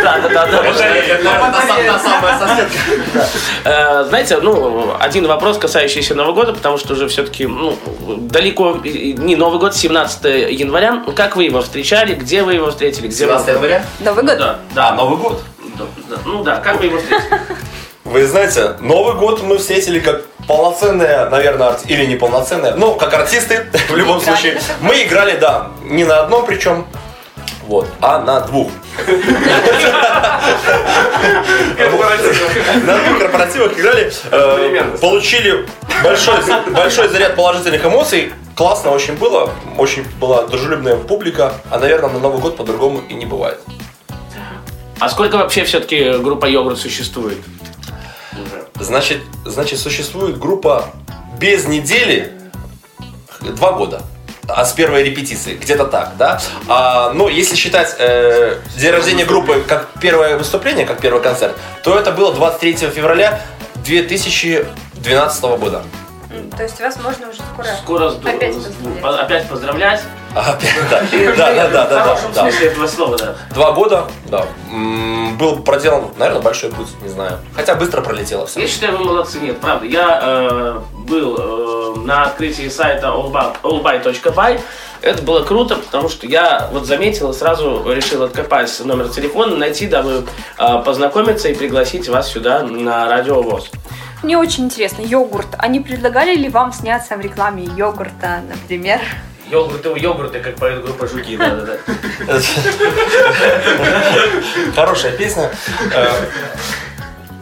да, 0.03 0.19
да, 0.23 0.29
да, 0.31 0.47
да. 0.47 1.53
Та 1.87 1.99
самая 1.99 2.39
соседка. 2.39 3.29
Э, 3.65 4.05
Знаете, 4.09 4.39
ну, 4.39 4.97
один 4.99 5.27
вопрос, 5.27 5.59
касающийся 5.59 6.15
Нового 6.15 6.33
года, 6.33 6.53
потому 6.55 6.79
что 6.79 6.95
уже 6.95 7.09
все-таки 7.09 7.47
ну, 7.47 7.77
далеко 8.07 8.81
не 8.83 9.37
Новый 9.37 9.59
год, 9.59 9.77
17 9.77 10.25
января. 10.51 11.03
Как 11.15 11.37
вы 11.37 11.45
его 11.45 11.61
встречали? 11.61 12.15
Где 12.15 12.43
вы 12.43 12.55
его 12.55 12.71
встретили? 12.71 13.09
Где 13.09 13.27
вы- 13.27 13.33
17 13.33 13.49
января? 13.49 13.85
Новый 14.01 14.25
год? 14.25 14.39
Да, 14.39 14.59
да, 14.75 14.93
Новый 14.93 15.19
год. 15.19 15.43
Ну 16.25 16.43
да, 16.43 16.57
как 16.57 16.79
вы 16.81 16.87
его 16.87 16.99
встретили? 16.99 17.41
Вы 18.05 18.25
знаете, 18.27 18.77
Новый 18.81 19.15
год 19.17 19.43
мы 19.43 19.59
встретили 19.59 19.99
как 19.99 20.25
полноценная, 20.47 21.29
наверное, 21.29 21.71
арти- 21.71 21.87
или 21.89 22.07
неполноценная, 22.07 22.75
ну, 22.75 22.95
как 22.95 23.13
артисты, 23.15 23.67
в 23.89 23.97
любом 23.97 24.19
Играли 24.19 24.37
случае. 24.37 24.61
Мы 24.81 25.03
играли, 25.03 25.37
да, 25.39 25.71
не 25.83 26.05
на 26.05 26.21
одном 26.21 26.47
причем, 26.47 26.87
вот, 27.67 27.89
а 28.01 28.21
на 28.21 28.41
двух. 28.43 28.71
На 32.85 32.99
двух 32.99 33.19
корпоративах 33.19 33.79
играли, 33.79 34.13
э, 34.31 34.97
получили 35.01 35.69
большой, 36.03 36.37
большой 36.73 37.09
заряд 37.09 37.35
положительных 37.35 37.85
эмоций. 37.85 38.33
Классно 38.55 38.93
очень 38.93 39.15
было, 39.17 39.51
очень 39.77 40.05
была 40.21 40.47
дружелюбная 40.47 40.97
публика, 40.97 41.53
а, 41.71 41.79
наверное, 41.79 42.11
на 42.11 42.21
Новый 42.21 42.41
год 42.41 42.57
по-другому 42.57 43.03
и 43.09 43.15
не 43.15 43.27
бывает. 43.27 43.59
А 44.99 45.09
сколько 45.09 45.37
вообще 45.37 45.65
все-таки 45.65 46.13
группа 46.19 46.47
Йогурт 46.47 46.79
существует? 46.79 47.39
Значит, 48.79 49.21
значит, 49.45 49.79
существует 49.79 50.39
группа 50.39 50.91
без 51.39 51.67
недели 51.67 52.33
два 53.41 53.73
года. 53.73 54.03
А 54.49 54.65
с 54.65 54.73
первой 54.73 55.03
репетиции, 55.03 55.55
где-то 55.55 55.87
так, 55.87 56.17
да? 56.17 56.41
А, 56.69 57.13
ну, 57.13 57.29
если 57.29 57.57
считать 57.57 57.97
э, 57.99 58.61
день 58.77 58.93
рождения 58.93 59.25
группы 59.25 59.65
как 59.67 59.89
первое 60.01 60.39
выступление, 60.39 60.87
как 60.87 61.01
первый 61.01 61.21
концерт, 61.21 61.57
то 61.83 61.99
это 61.99 62.13
было 62.13 62.33
23 62.33 62.75
февраля 62.91 63.41
2012 63.85 65.43
года. 65.59 65.83
То 66.57 66.63
есть 66.63 66.81
вас 66.81 66.97
можно 67.03 67.29
уже 67.29 67.39
скоро... 67.53 67.67
Скоро 67.83 68.11
Опять 68.11 68.55
поздравлять. 68.55 69.03
по- 69.03 69.19
опять 69.21 69.49
поздравлять. 69.49 70.03
А, 70.37 70.59
да, 70.91 71.55
да, 71.55 71.69
да, 71.69 71.87
да, 71.87 72.15
В 72.15 72.35
да, 72.35 72.43
смысле 72.43 72.67
этого 72.67 72.87
слова, 72.87 73.17
да. 73.17 73.37
Два 73.55 73.73
года, 73.73 74.05
да. 74.27 74.45
Был 75.39 75.61
проделан, 75.61 76.09
наверное, 76.19 76.43
большой 76.43 76.71
путь, 76.71 76.89
не 77.03 77.09
знаю. 77.09 77.39
Хотя 77.55 77.75
быстро 77.75 78.03
пролетело 78.03 78.47
все. 78.47 78.61
Я 78.61 78.69
считаю, 78.69 78.99
вы 78.99 79.05
молодцы. 79.05 79.39
Нет, 79.41 79.59
правда. 79.61 79.87
Я 79.87 80.21
э, 80.23 80.81
был 80.93 81.37
э, 81.39 82.01
на 82.01 82.25
открытии 82.25 82.69
сайта 82.69 83.07
allbuy- 83.07 83.57
allbuy.by. 83.63 84.61
Это 85.01 85.23
было 85.23 85.43
круто, 85.43 85.77
потому 85.77 86.11
что 86.11 86.27
я 86.27 86.69
вот 86.71 86.85
заметил 86.85 87.31
и 87.31 87.35
сразу 87.35 87.83
решил 87.91 88.23
откопать 88.23 88.79
номер 88.85 89.09
телефона, 89.09 89.57
найти, 89.57 89.87
дабы 89.87 90.27
э, 90.59 90.83
познакомиться 90.85 91.49
и 91.49 91.55
пригласить 91.55 92.11
вас 92.11 92.31
сюда 92.31 92.63
на 92.63 93.09
радиовоз. 93.09 93.71
Мне 94.23 94.37
очень 94.37 94.65
интересно, 94.65 95.01
йогурт. 95.01 95.49
Они 95.57 95.81
предлагали 95.81 96.35
ли 96.35 96.51
вам 96.51 96.75
сняться 96.75 97.17
в 97.17 97.21
рекламе 97.23 97.65
йогурта, 97.65 98.43
например? 98.47 99.01
Йогурты, 99.51 99.93
йогурты, 99.97 100.41
как 100.41 100.57
поет 100.57 100.83
группа 100.85 101.07
Жуки, 101.07 101.37
да-да-да. 101.37 101.77
Хорошая 104.75 105.13
песня. 105.13 105.51
Э, 105.95 106.07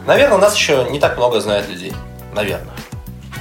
Наверное, 0.05 0.37
нас 0.37 0.55
еще 0.55 0.85
не 0.91 0.99
так 0.99 1.17
много 1.17 1.39
знает 1.39 1.67
людей. 1.67 1.93
Наверное. 2.33 2.73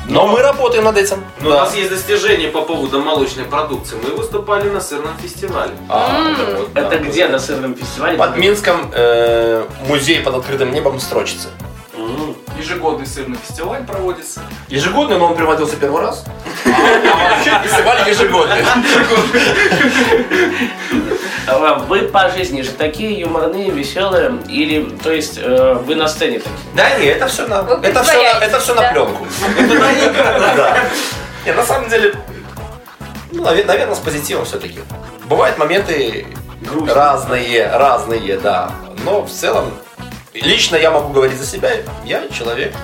Но 0.09 0.27
мы 0.27 0.41
работаем 0.43 0.85
над 0.85 0.97
этим. 0.99 1.25
Но 1.41 1.51
Да. 1.51 1.57
у 1.57 1.59
нас 1.61 1.75
есть 1.75 1.91
достижения 1.91 2.49
по 2.49 2.63
поводу 2.63 3.01
молочной 3.03 3.45
продукции. 3.45 3.97
Мы 4.03 4.11
выступали 4.17 4.69
на 4.69 4.81
сырном 4.81 5.17
фестивале. 5.19 5.73
А, 5.89 6.31
это 6.33 6.57
вот, 6.57 6.73
да. 6.75 6.81
Это 6.83 6.99
где 6.99 7.29
на 7.29 7.39
сырном 7.39 7.75
фестивале? 7.75 8.17
Под 8.19 8.37
Минском 8.37 8.91
э, 8.93 9.65
музей 9.89 10.21
под 10.21 10.35
открытым 10.37 10.73
небом 10.73 11.01
строчится. 11.01 11.49
М. 12.05 12.37
Ежегодный 12.59 13.07
сырный 13.07 13.39
фестиваль 13.39 13.85
проводится. 13.85 14.41
Ежегодный, 14.69 15.19
но 15.19 15.27
он 15.27 15.37
приводился 15.37 15.77
первый 15.77 16.03
раз. 16.03 16.25
А, 16.67 16.71
вообще 17.37 17.59
фестиваль 17.63 18.09
ежегодный. 18.09 18.65
Вы 21.89 22.09
по 22.09 22.31
жизни 22.31 22.63
же 22.63 22.71
такие 22.71 23.21
юморные, 23.21 23.71
веселые, 23.71 24.39
или, 24.49 24.85
то 25.03 25.13
есть, 25.13 25.39
э, 25.39 25.75
вы 25.85 25.95
на 25.95 26.09
сцене 26.09 26.39
такие? 26.39 26.57
Да 26.75 26.99
не, 26.99 27.07
это 27.07 27.27
все 27.27 27.47
на, 27.47 27.67
это 27.83 28.03
все 28.03 28.15
на, 28.15 28.39
это 28.45 28.61
все 28.61 28.75
на 28.75 28.83
пленку. 28.93 29.27
Да. 30.57 30.79
Не, 31.45 31.53
на 31.53 31.65
самом 31.65 31.91
деле, 31.91 32.15
ну, 33.33 33.43
наверное, 33.43 33.95
с 33.95 33.99
позитивом 33.99 34.45
все-таки. 34.47 34.79
Бывают 35.25 35.59
моменты 35.59 36.27
разные, 36.89 37.69
разные, 37.71 38.39
да. 38.39 38.71
Но 39.05 39.23
в 39.23 39.31
целом, 39.31 39.71
лично 40.41 40.77
я 40.77 40.91
могу 40.91 41.13
говорить 41.13 41.39
за 41.39 41.47
себя, 41.47 41.71
я 42.05 42.29
человек 42.29 42.75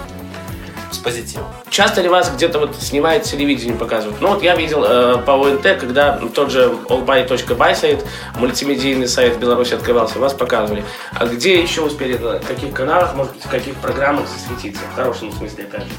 с 0.93 0.99
позитивом. 0.99 1.47
Часто 1.69 2.01
ли 2.01 2.09
вас 2.09 2.31
где-то 2.31 2.59
вот 2.59 2.77
снимает 2.77 3.23
телевидение, 3.23 3.77
показывают? 3.77 4.21
Ну 4.21 4.29
вот 4.29 4.43
я 4.43 4.57
видел 4.57 4.85
э, 4.85 5.19
по 5.19 5.33
ОНТ, 5.33 5.63
когда 5.79 6.19
тот 6.35 6.51
же 6.51 6.73
allbuy.by 6.89 7.75
сайт, 7.75 8.05
мультимедийный 8.37 9.09
сайт 9.09 9.37
в 9.37 9.39
Беларуси 9.39 9.75
открывался, 9.75 10.19
вас 10.19 10.35
показывали. 10.35 10.85
А 11.13 11.27
где 11.27 11.61
еще 11.61 11.83
успели, 11.83 12.17
на 12.19 12.39
каких 12.41 12.75
каналах, 12.75 13.15
может 13.15 13.35
быть, 13.35 13.45
в 13.45 13.49
каких 13.49 13.75
программах 13.77 14.27
засветиться? 14.29 14.83
В 14.93 14.97
хорошем 14.97 15.33
смысле, 15.33 15.65
опять 15.65 15.85
же. 15.85 15.93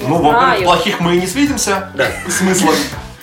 Ну, 0.00 0.18
во-первых, 0.18 0.64
плохих 0.64 1.00
мы 1.00 1.16
и 1.16 1.20
не 1.20 1.26
светимся. 1.26 1.90
Да. 1.94 2.06
Смыслом. 2.28 2.74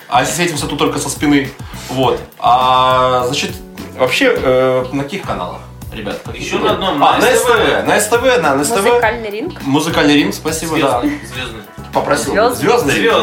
А 0.08 0.20
если 0.20 0.34
светимся, 0.34 0.66
то 0.66 0.76
только 0.76 0.98
со 0.98 1.08
спины. 1.08 1.50
Вот. 1.88 2.20
А, 2.38 3.24
значит, 3.26 3.52
вообще, 3.98 4.34
э, 4.36 4.84
на 4.92 5.04
каких 5.04 5.22
каналах, 5.22 5.60
ребят? 5.94 6.20
Еще 6.34 6.58
на 6.58 6.72
одном, 6.72 7.02
А, 7.02 7.18
на 7.18 7.30
СТВ. 7.30 7.86
На 7.86 8.00
СТВ, 8.00 8.22
да, 8.42 8.54
на 8.54 8.64
СТВ. 8.64 8.76
Музыкальный 8.82 9.30
ринг? 9.30 9.62
Музыкальный 9.62 10.16
ринг, 10.16 10.34
спасибо, 10.34 10.78
да. 10.78 11.00
Звездный. 11.00 11.62
Попросил. 11.92 12.32
Звездный? 12.32 12.56
Звездный 12.56 12.94
ринг, 13.00 13.14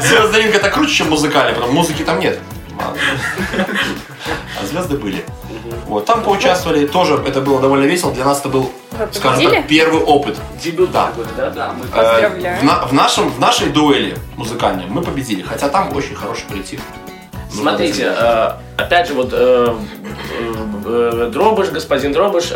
Звездный. 0.00 0.42
ринг 0.42 0.54
это 0.54 0.70
круче, 0.70 0.94
чем 0.94 1.10
музыкальный, 1.10 1.52
потому 1.54 1.72
что 1.72 1.80
музыки 1.80 2.02
там 2.02 2.18
нет. 2.20 2.38
А 2.78 4.66
звезды 4.66 4.96
были. 4.96 5.24
Вот, 5.86 6.04
там 6.04 6.22
поучаствовали, 6.22 6.86
тоже 6.86 7.14
это 7.26 7.40
было 7.40 7.60
довольно 7.60 7.84
весело. 7.84 8.12
Для 8.12 8.24
нас 8.24 8.40
это 8.40 8.48
был, 8.48 8.72
скажем 9.12 9.50
так, 9.50 9.66
первый 9.68 10.02
опыт. 10.02 10.36
Дебют 10.62 10.90
Да. 10.92 11.06
такой, 11.06 11.24
да? 11.36 11.50
Да. 11.50 11.72
мы- 11.74 11.86
Э. 11.94 12.58
В, 12.60 12.64
на- 12.64 12.86
в 12.86 12.92
нашем, 12.92 13.30
в 13.30 13.38
нашей 13.38 13.68
дуэли 13.68 14.16
музыкальной 14.36 14.86
мы 14.86 15.02
победили, 15.02 15.42
хотя 15.42 15.68
там 15.68 15.94
очень 15.96 16.14
хороший 16.16 16.44
коллектив. 16.48 16.80
Смотрите, 17.56 18.14
э, 18.16 18.50
опять 18.76 19.08
же, 19.08 19.14
вот 19.14 19.30
э, 19.32 19.74
э, 20.84 21.30
Дробыш, 21.32 21.70
господин 21.70 22.12
Дробыш, 22.12 22.52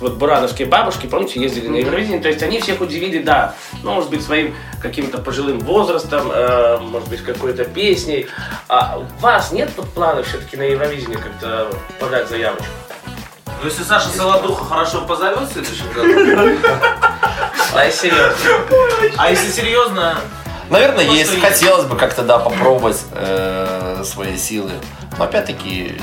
вот 0.00 0.14
бурановские 0.14 0.68
бабушки, 0.68 1.06
помните, 1.06 1.40
ездили 1.40 1.68
на 1.68 1.76
Евровидение, 1.76 2.20
то 2.20 2.28
есть 2.28 2.42
они 2.42 2.60
всех 2.60 2.80
удивили, 2.80 3.22
да, 3.22 3.54
ну, 3.82 3.94
может 3.94 4.10
быть, 4.10 4.22
своим 4.22 4.54
каким-то 4.82 5.18
пожилым 5.18 5.60
возрастом, 5.60 6.30
может 6.90 7.08
быть, 7.08 7.22
какой-то 7.22 7.64
песней. 7.64 8.26
А 8.68 8.98
у 8.98 9.22
вас 9.22 9.52
нет 9.52 9.70
вот 9.76 9.88
планов 9.90 10.26
все-таки 10.26 10.56
на 10.56 10.62
Евровидение 10.62 11.18
как-то 11.18 11.68
подать 11.98 12.28
заявочку? 12.28 12.66
Ну, 13.46 13.64
если 13.64 13.82
Саша 13.82 14.08
Солодуха 14.10 14.64
хорошо 14.64 15.02
позовет 15.02 15.48
в 15.48 15.52
следующем 15.52 15.86
году. 15.92 16.58
А 17.74 17.84
если 17.84 18.08
серьезно? 18.08 18.34
А 19.18 19.30
если 19.30 19.50
серьезно, 19.50 20.16
Наверное, 20.70 21.04
Просто 21.06 21.14
есть. 21.34 21.40
Хотелось 21.40 21.84
бы 21.84 21.96
как-то, 21.96 22.22
да, 22.22 22.38
попробовать 22.38 23.02
э, 23.12 24.02
свои 24.04 24.36
силы. 24.36 24.70
Но 25.18 25.24
опять-таки, 25.24 26.00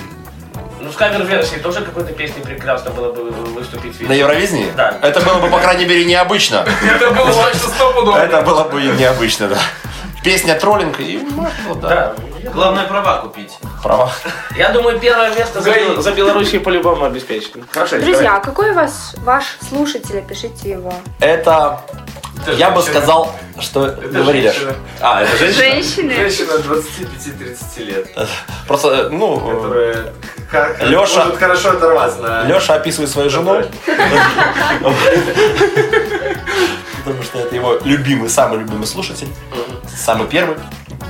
Ну, 0.79 0.91
с 0.91 0.95
кавер-версией 0.95 1.61
тоже 1.61 1.81
какой-то 1.81 2.13
песни 2.13 2.41
прекрасно 2.41 2.91
было 2.91 3.11
бы 3.11 3.23
выступить. 3.31 3.99
на 4.07 4.13
Евровидении 4.13 4.71
Да. 4.75 4.97
это 5.01 5.21
было 5.21 5.39
бы, 5.39 5.47
по 5.49 5.59
крайней 5.59 5.85
мере, 5.85 6.05
необычно. 6.05 6.65
это 6.83 7.11
было 7.11 7.31
стопудово. 7.53 8.17
Это 8.17 8.41
было 8.41 8.63
бы 8.63 8.81
необычно, 8.81 9.47
да. 9.49 9.57
Песня 10.23 10.55
троллинг 10.55 10.99
и, 10.99 11.17
может, 11.19 11.53
вот, 11.67 11.79
да. 11.81 12.15
Главное 12.51 12.85
права 12.87 13.21
купить. 13.21 13.57
права. 13.83 14.11
Я 14.57 14.69
думаю, 14.69 14.99
первое 14.99 15.29
место 15.35 15.61
за, 15.61 15.69
Бел- 15.71 16.01
за 16.01 16.11
Белоруссией 16.13 16.59
по-любому 16.59 17.05
обеспечено. 17.05 17.63
Хорошо, 17.71 17.99
Друзья, 17.99 18.37
а 18.37 18.39
какой 18.39 18.71
у 18.71 18.73
вас 18.73 19.15
ваш 19.19 19.57
слушатель? 19.69 20.19
Опишите 20.19 20.69
его. 20.71 20.93
Это, 21.19 21.81
я 22.57 22.71
бы 22.71 22.81
сказал, 22.81 23.31
что 23.59 23.87
говорили. 24.11 24.53
А, 24.99 25.23
это 25.23 25.37
женщина? 25.37 25.63
Женщины. 25.63 26.13
Женщина 26.15 26.51
25-30 26.53 27.83
лет, 27.83 28.07
Просто, 28.67 29.09
ну, 29.09 29.39
которая 29.39 30.13
Лёша- 30.81 31.19
может 31.25 31.37
хорошо 31.37 31.71
оторваться 31.71 32.21
на... 32.21 32.43
Леша 32.43 32.75
описывает 32.75 33.09
свою 33.09 33.29
жену. 33.29 33.63
Потому 37.03 37.23
что 37.23 37.39
это 37.39 37.55
его 37.55 37.79
любимый, 37.83 38.29
самый 38.29 38.59
любимый 38.59 38.85
слушатель. 38.87 39.27
Самый 39.95 40.27
первый, 40.27 40.57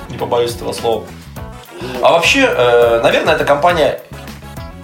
не 0.10 0.18
побоюсь 0.18 0.56
этого 0.56 0.74
слова. 0.74 1.06
А 2.02 2.12
вообще, 2.12 2.42
э, 2.42 3.00
наверное, 3.02 3.36
эта 3.36 3.46
компания 3.46 4.02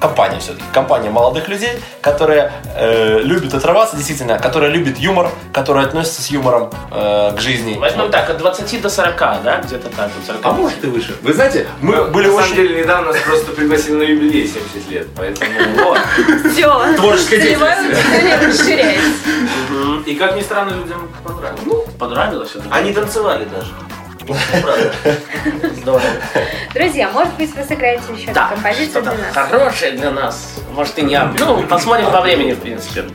компания 0.01 0.39
все-таки. 0.39 0.65
Компания 0.73 1.09
молодых 1.09 1.47
людей, 1.47 1.79
которые 2.01 2.51
э, 2.75 3.19
любят 3.19 3.53
отрываться, 3.53 3.95
действительно, 3.95 4.39
которые 4.39 4.71
любят 4.71 4.97
юмор, 4.97 5.29
которые 5.53 5.85
относятся 5.85 6.21
с 6.23 6.27
юмором 6.31 6.71
э, 6.91 7.33
к 7.37 7.39
жизни. 7.39 7.77
Возьмем 7.77 8.09
так, 8.09 8.29
от 8.29 8.37
20 8.39 8.81
до 8.81 8.89
40, 8.89 9.17
да? 9.43 9.61
Где-то 9.63 9.89
так, 9.89 10.07
от 10.07 10.25
40. 10.25 10.39
А 10.43 10.51
может 10.51 10.83
и 10.83 10.87
выше. 10.87 11.15
Вы 11.21 11.33
знаете, 11.33 11.67
мы 11.81 11.95
Ну, 11.95 12.07
были 12.07 12.27
на 12.27 12.33
очень... 12.33 12.49
самом 12.49 12.55
деле, 12.55 12.81
недавно 12.83 13.13
нас 13.13 13.21
просто 13.21 13.51
пригласили 13.51 13.93
на 13.95 14.03
юбилей 14.03 14.47
70 14.47 14.89
лет, 14.89 15.07
поэтому... 15.15 15.51
Вот. 15.81 15.99
Все. 16.51 16.95
Творческая 16.95 17.57
расширяется. 18.47 19.11
И 20.05 20.15
как 20.15 20.35
ни 20.35 20.41
странно, 20.41 20.71
людям 20.71 21.09
понравилось. 21.23 21.87
Понравилось 21.99 22.51
это? 22.55 22.63
Они 22.71 22.93
танцевали 22.93 23.45
даже. 23.45 23.71
Правда. 24.25 24.93
Здорово. 25.77 26.01
Друзья, 26.73 27.09
может 27.11 27.33
быть, 27.35 27.53
вы 27.55 27.63
сыграете 27.63 28.03
еще 28.15 28.31
Да, 28.33 28.45
одну 28.45 28.55
композицию 28.55 29.03
для 29.03 29.11
нас? 29.13 29.33
хорошее 29.33 29.91
для 29.93 30.11
нас. 30.11 30.55
Может 30.73 30.97
и 30.99 31.01
не. 31.03 31.19
Ну, 31.39 31.63
посмотрим 31.63 32.11
по 32.11 32.21
времени, 32.21 32.53
в 32.53 32.59
принципе. 32.59 33.05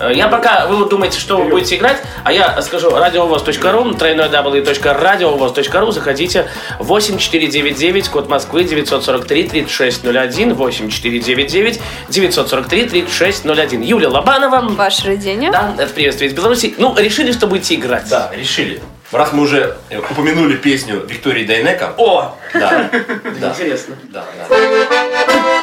Э, 0.00 0.12
Я 0.14 0.28
пока, 0.28 0.66
вы 0.66 0.76
вот 0.76 0.90
думаете, 0.90 1.18
что 1.18 1.38
вы 1.38 1.48
будете 1.48 1.76
играть, 1.76 1.96
а 2.24 2.32
я 2.32 2.60
скажу 2.62 2.90
радиовоз.ру, 2.90 3.94
тройной 3.94 4.28
w.радиовоз.ру, 4.28 5.90
заходите 5.90 6.48
8499, 6.78 8.08
код 8.08 8.28
Москвы 8.28 8.64
943 8.64 9.48
3601, 9.48 10.54
8499 10.54 11.80
943 12.08 12.84
3601. 12.88 13.82
Юлия 13.82 14.08
Лобанова. 14.08 14.60
Ваше 14.68 15.06
рождение. 15.08 15.50
Да, 15.50 15.74
это 15.78 15.92
приветствие 15.92 16.30
из 16.30 16.34
Беларуси. 16.34 16.74
Ну, 16.78 16.94
решили, 16.96 17.32
что 17.32 17.46
будете 17.46 17.74
играть. 17.74 18.08
Да, 18.08 18.30
решили. 18.34 18.80
Раз 19.10 19.32
мы 19.32 19.42
уже 19.42 19.78
упомянули 20.10 20.56
песню 20.56 21.00
Виктории 21.06 21.46
Дайнека. 21.46 21.94
О! 21.96 22.36
Да, 22.52 22.90
да, 23.40 23.50
Интересно. 23.50 23.96
да, 24.10 24.24
да. 24.48 25.57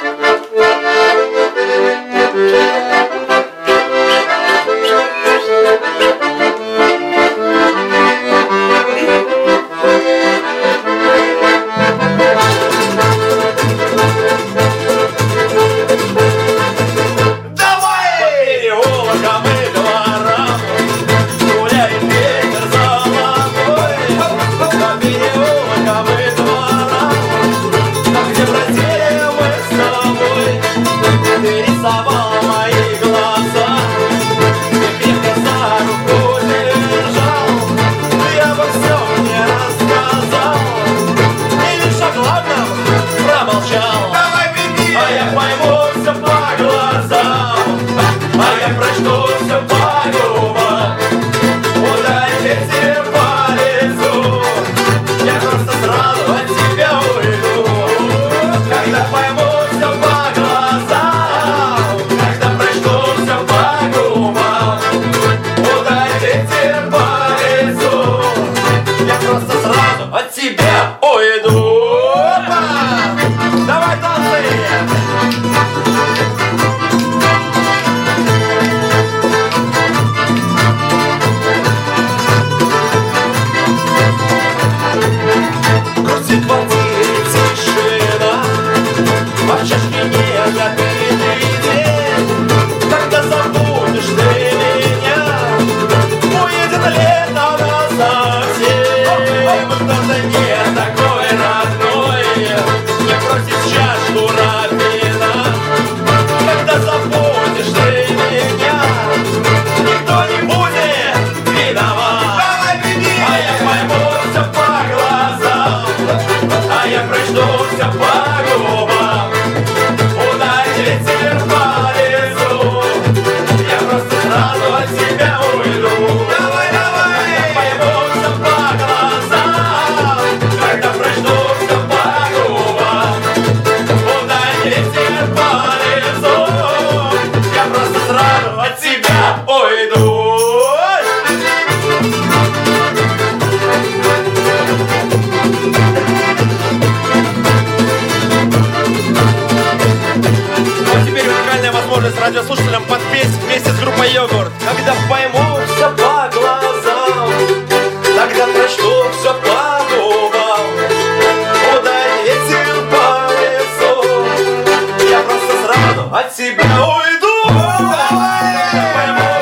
fuera. 168.15 169.35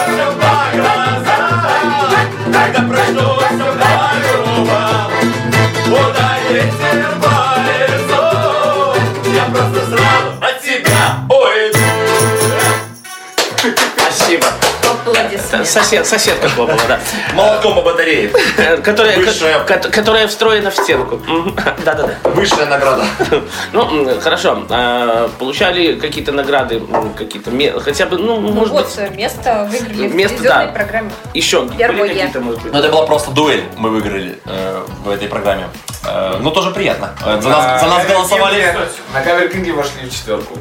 Аплодисменты. 15.54 15.66
Сосед, 15.66 16.08
соседка 16.08 16.50
хлопала, 16.50 16.80
да. 16.88 17.00
Молотком 17.34 17.76
по 17.76 17.82
батарее. 17.82 18.32
Э, 18.58 18.78
Которая, 18.78 19.18
Высшая. 19.18 19.60
ко- 19.64 19.90
которая 19.90 20.28
встроена 20.28 20.72
в 20.72 20.76
стенку. 20.76 21.22
Да-да-да. 21.86 22.30
Высшая 22.30 22.66
награда. 22.66 23.06
Ну, 23.72 24.20
хорошо. 24.20 24.66
А, 24.70 25.30
Получали 25.40 25.96
какие-то 26.00 26.32
награды, 26.32 26.82
какие-то, 27.18 27.52
ме- 27.52 27.72
хотя 27.80 28.06
бы, 28.06 28.18
ну, 28.18 28.40
Ну 28.40 28.52
может 28.52 28.74
вот, 28.74 28.86
быть, 28.86 28.98
э, 28.98 29.10
место 29.16 29.68
выиграли 29.70 30.08
в 30.08 30.16
Место, 30.16 30.38
телевизионной 30.38 30.66
да. 30.68 30.72
программе. 30.72 31.12
еще 31.34 31.62
были 31.64 31.78
Первое. 31.78 32.08
какие-то, 32.10 32.40
может 32.40 32.62
быть? 32.62 32.74
Ну, 32.74 32.80
это 32.80 32.90
была 32.90 33.06
просто 33.06 33.32
дуэль, 33.32 33.64
мы 33.78 33.90
выиграли 33.90 34.40
э, 34.46 34.86
в 35.04 35.10
этой 35.10 35.28
программе. 35.28 35.68
Э, 36.06 36.38
ну, 36.40 36.52
тоже 36.52 36.72
приятно. 36.72 37.14
Э, 37.26 37.40
за, 37.42 37.50
нас, 37.50 37.82
за 37.82 37.88
нас 37.88 38.06
голосовали. 38.06 38.76
На 39.14 39.22
кавер 39.22 39.50
Кинге 39.50 39.72
вошли 39.74 40.08
в 40.08 40.12
четверку. 40.14 40.58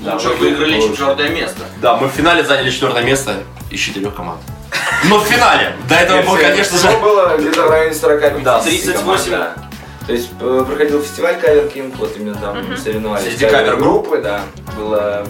Лучше 0.00 0.28
выиграли 0.28 0.80
четвертое 0.80 1.28
место. 1.30 1.62
Да, 1.80 1.96
мы 1.96 2.08
в 2.08 2.12
финале 2.12 2.44
заняли 2.44 2.70
четвертое 2.70 3.02
место 3.02 3.34
из 3.70 3.80
четырех 3.80 4.14
команд. 4.14 4.40
Но 5.04 5.18
в 5.18 5.24
финале. 5.26 5.74
До 5.88 5.94
этого 5.94 6.22
был, 6.22 6.36
конечно 6.36 6.78
же... 6.78 6.88
Было 6.98 7.36
где-то 7.36 7.62
в 7.62 7.70
районе 7.70 7.94
40 7.94 8.42
Да, 8.42 8.60
38. 8.60 9.30
да. 9.30 9.54
То 10.06 10.12
есть 10.12 10.28
э, 10.40 10.64
проходил 10.66 11.02
фестиваль 11.02 11.36
Кавер 11.40 11.68
Кинг, 11.68 11.96
вот 11.96 12.16
именно 12.16 12.36
там 12.36 12.76
соревновались. 12.76 13.24
Среди 13.24 13.46
кавер-групп. 13.46 14.22
да. 14.22 14.42
Было 14.76 15.26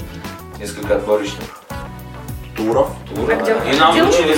несколько 0.58 0.96
отборочных 0.96 1.44
Туров. 2.56 2.88
туров. 3.14 3.30
А 3.40 3.44
да. 3.44 3.70
И 3.70 3.76
нам 3.76 4.08
учили, 4.08 4.34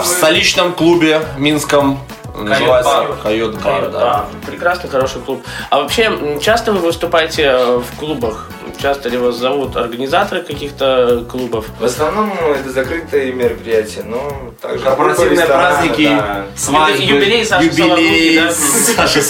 В 0.00 0.06
столичном 0.06 0.72
клубе 0.72 1.22
минском 1.38 2.00
Называется 2.50 3.06
Койот 3.22 3.54
Бар, 3.54 3.62
Койот, 3.62 3.92
да. 3.92 4.00
да. 4.00 4.24
Прекрасный, 4.46 4.90
хороший 4.90 5.20
клуб. 5.20 5.44
А 5.70 5.80
вообще, 5.80 6.38
часто 6.40 6.72
вы 6.72 6.78
выступаете 6.80 7.42
э, 7.42 7.78
в 7.78 7.98
клубах? 7.98 8.48
Часто 8.80 9.08
ли 9.08 9.16
вас 9.16 9.36
зовут 9.36 9.76
организаторы 9.76 10.42
каких-то 10.42 11.24
клубов? 11.30 11.66
В 11.78 11.84
основном 11.84 12.32
это 12.52 12.70
закрытые 12.70 13.32
мероприятия, 13.32 14.02
но 14.02 14.52
также 14.60 14.84
Корпоративные 14.84 15.46
праздники, 15.46 16.08
да. 16.08 16.46
свадьбы, 16.56 17.02
Юбилей 17.02 17.44
Саши 17.44 17.66
юбилей? 17.66 18.50
Саши 18.50 19.22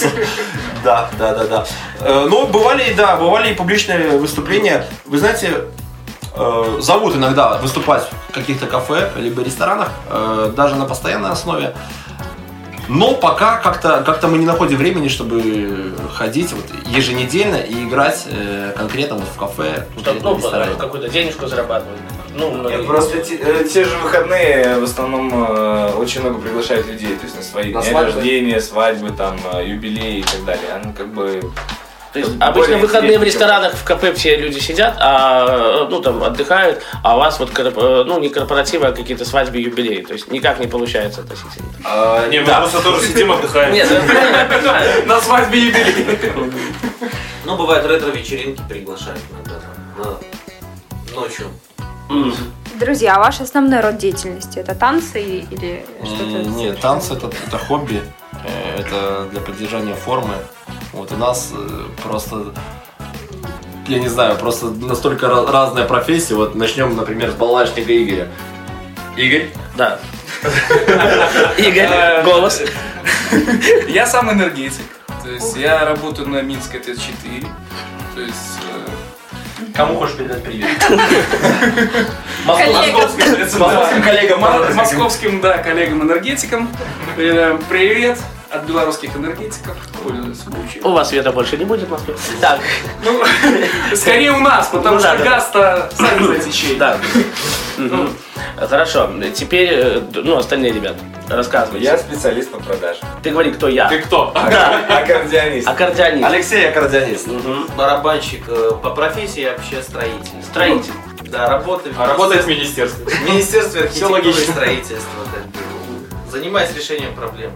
Да, 0.83 1.09
да, 1.19 1.35
да, 1.35 1.45
да. 1.45 1.65
Э, 2.01 2.25
Ну, 2.29 2.47
бывали, 2.47 2.93
да, 2.95 3.15
бывали 3.17 3.51
и 3.51 3.53
публичные 3.53 4.17
выступления. 4.17 4.85
Вы 5.05 5.17
знаете, 5.19 5.65
э, 6.35 6.77
зовут 6.81 7.15
иногда 7.15 7.57
выступать 7.57 8.07
в 8.29 8.33
каких-то 8.33 8.65
кафе, 8.65 9.11
либо 9.17 9.43
ресторанах, 9.43 9.89
даже 10.55 10.75
на 10.75 10.85
постоянной 10.85 11.29
основе. 11.31 11.75
Но 12.87 13.15
пока 13.15 13.57
как-то 13.57 14.03
как 14.05 14.21
мы 14.23 14.37
не 14.37 14.45
находим 14.45 14.77
времени, 14.77 15.07
чтобы 15.07 15.93
ходить 16.13 16.51
вот 16.53 16.65
еженедельно 16.87 17.55
и 17.55 17.85
играть 17.85 18.25
э, 18.29 18.73
конкретно 18.75 19.15
вот 19.15 19.27
в 19.27 19.37
кафе, 19.37 19.87
Чтобы 20.01 20.19
ну, 20.21 20.75
какую-то 20.77 21.09
денежку 21.09 21.47
зарабатывать. 21.47 21.99
Ну, 22.35 22.51
многие- 22.51 22.77
Нет, 22.77 22.87
просто 22.87 23.21
те, 23.21 23.35
э, 23.35 23.63
те 23.71 23.83
же 23.85 23.95
выходные 23.97 24.79
в 24.79 24.83
основном 24.83 25.31
э, 25.33 25.91
очень 25.93 26.21
много 26.21 26.39
приглашают 26.39 26.87
людей, 26.87 27.15
то 27.15 27.23
есть 27.23 27.35
на 27.37 27.43
свои 27.43 27.71
На 27.71 27.81
дни 27.81 27.91
свадьбы? 27.91 28.13
рождения, 28.13 28.59
свадьбы, 28.59 29.11
там, 29.11 29.37
э, 29.53 29.67
юбилеи 29.67 30.19
и 30.19 30.23
так 30.23 30.43
далее. 30.45 30.71
Оно 30.73 30.93
как 30.93 31.07
бы 31.13 31.41
То 32.13 32.19
есть 32.19 32.31
Более 32.31 32.47
обычно 32.47 32.77
выходные 32.77 33.17
в 33.17 33.23
ресторанах, 33.23 33.73
в 33.73 33.83
кафе 33.83 34.13
все 34.13 34.37
люди 34.37 34.59
сидят, 34.59 34.95
а 34.99 35.87
ну 35.89 35.99
там 35.99 36.23
отдыхают, 36.23 36.83
а 37.03 37.15
у 37.15 37.19
вас 37.19 37.39
вот 37.39 37.49
э, 37.57 38.03
ну 38.05 38.19
не 38.19 38.29
корпоративы, 38.29 38.85
а 38.85 38.91
какие-то 38.91 39.25
свадьбы, 39.25 39.57
юбилеи. 39.57 40.03
То 40.03 40.13
есть 40.13 40.31
никак 40.31 40.59
не 40.59 40.67
получается 40.67 41.21
относительно. 41.21 41.67
а, 41.83 42.27
Не, 42.27 42.41
мы 42.41 42.45
просто 42.45 42.83
тоже 42.83 43.07
сидим, 43.07 43.31
отдыхаем. 43.31 43.73
Нет, 43.73 43.87
понимаю. 43.89 45.03
На 45.07 45.19
свадьбе 45.19 45.59
юбилей. 45.59 46.31
Ну, 47.45 47.57
бывает, 47.57 47.85
ретро-вечеринки 47.85 48.61
приглашают 48.69 49.19
иногда 49.31 49.59
ночью. 51.15 51.47
Друзья, 52.79 53.15
а 53.15 53.19
ваш 53.19 53.39
основной 53.41 53.79
род 53.79 53.97
деятельности 53.97 54.59
это 54.59 54.75
танцы 54.75 55.21
или 55.21 55.85
что-то? 56.03 56.49
Нет, 56.49 56.79
танцы 56.79 57.13
это, 57.13 57.31
это 57.47 57.57
хобби, 57.57 58.01
э, 58.45 58.79
это 58.79 59.27
для 59.31 59.41
поддержания 59.41 59.93
формы. 59.95 60.35
Вот 60.93 61.11
у 61.11 61.17
нас 61.17 61.51
э, 61.53 61.81
просто, 62.03 62.53
я 63.87 63.99
не 63.99 64.07
знаю, 64.09 64.35
просто 64.37 64.67
настолько 64.67 65.25
ra- 65.25 65.49
разная 65.51 65.85
профессия. 65.85 66.35
Вот 66.35 66.55
начнем, 66.55 66.95
например, 66.95 67.31
с 67.31 67.33
балалайшника 67.33 67.91
Игоря. 68.03 68.27
Игорь? 69.17 69.49
Да. 69.75 69.99
Игорь, 71.57 72.23
голос. 72.23 72.61
Я 73.87 74.05
сам 74.05 74.31
энергетик. 74.31 74.83
То 75.23 75.29
есть 75.29 75.55
я 75.55 75.85
работаю 75.85 76.27
на 76.27 76.41
Минской 76.41 76.81
ТС-4. 76.81 77.47
То 78.13 78.21
есть 78.21 78.59
э, 78.61 79.71
Кому 79.73 79.95
хочешь 79.97 80.17
передать 80.17 80.43
привет? 80.43 80.67
Московским 82.45 84.03
коллегам. 84.03 84.41
мо- 84.41 84.65
московским, 84.73 85.39
да, 85.41 85.57
коллегам-энергетикам. 85.59 86.69
Э, 87.17 87.57
Привет 87.69 88.19
от 88.53 88.63
белорусских 88.63 89.15
энергетиков. 89.15 89.75
Пользуясь 90.03 90.41
случаем. 90.41 90.85
У 90.85 90.91
вас 90.91 91.09
света 91.09 91.31
больше 91.31 91.57
не 91.57 91.65
будет 91.65 91.87
в 91.87 91.91
Москве. 91.91 92.15
Так, 92.39 92.59
Ну, 93.03 93.23
скорее 93.95 94.31
у 94.31 94.39
нас, 94.39 94.67
потому 94.67 94.95
Ну 94.95 95.01
да, 95.01 95.15
что 95.15 95.23
да. 95.23 95.29
газ-то 95.29 95.89
сами 95.97 96.23
знаете 96.25 96.51
чей. 96.51 96.75
да. 96.75 96.97
Хорошо, 98.57 99.09
теперь, 99.33 99.69
э, 99.71 100.01
ну, 100.13 100.37
остальные 100.37 100.73
ребята, 100.73 100.99
рассказывайте. 101.27 101.85
я 101.85 101.97
специалист 101.97 102.51
по 102.51 102.59
продаже. 102.59 102.99
Ты 103.23 103.31
говори, 103.31 103.51
кто 103.51 103.67
я. 103.67 103.89
Ты 103.89 103.99
кто? 103.99 104.31
Да, 104.35 104.79
Аккордеонист. 104.99 105.67
аккордеонист. 105.67 106.25
Алексей 106.25 106.69
аккордеонист. 106.69 107.27
Мгм. 107.27 107.67
Барабанщик 107.75 108.43
э, 108.47 108.71
по 108.81 108.91
профессии 108.91 109.45
вообще 109.45 109.81
строитель. 109.81 110.43
Строитель. 110.43 110.93
Да, 111.23 111.49
работает. 111.49 111.95
А 111.97 112.07
работает 112.07 112.43
в 112.43 112.47
министерстве. 112.47 113.03
в 113.05 113.23
Министерстве 113.29 113.81
архитектуры 113.81 114.29
и 114.29 114.33
строительства. 114.33 115.23
Занимается 116.29 116.77
решением 116.77 117.13
проблем 117.15 117.51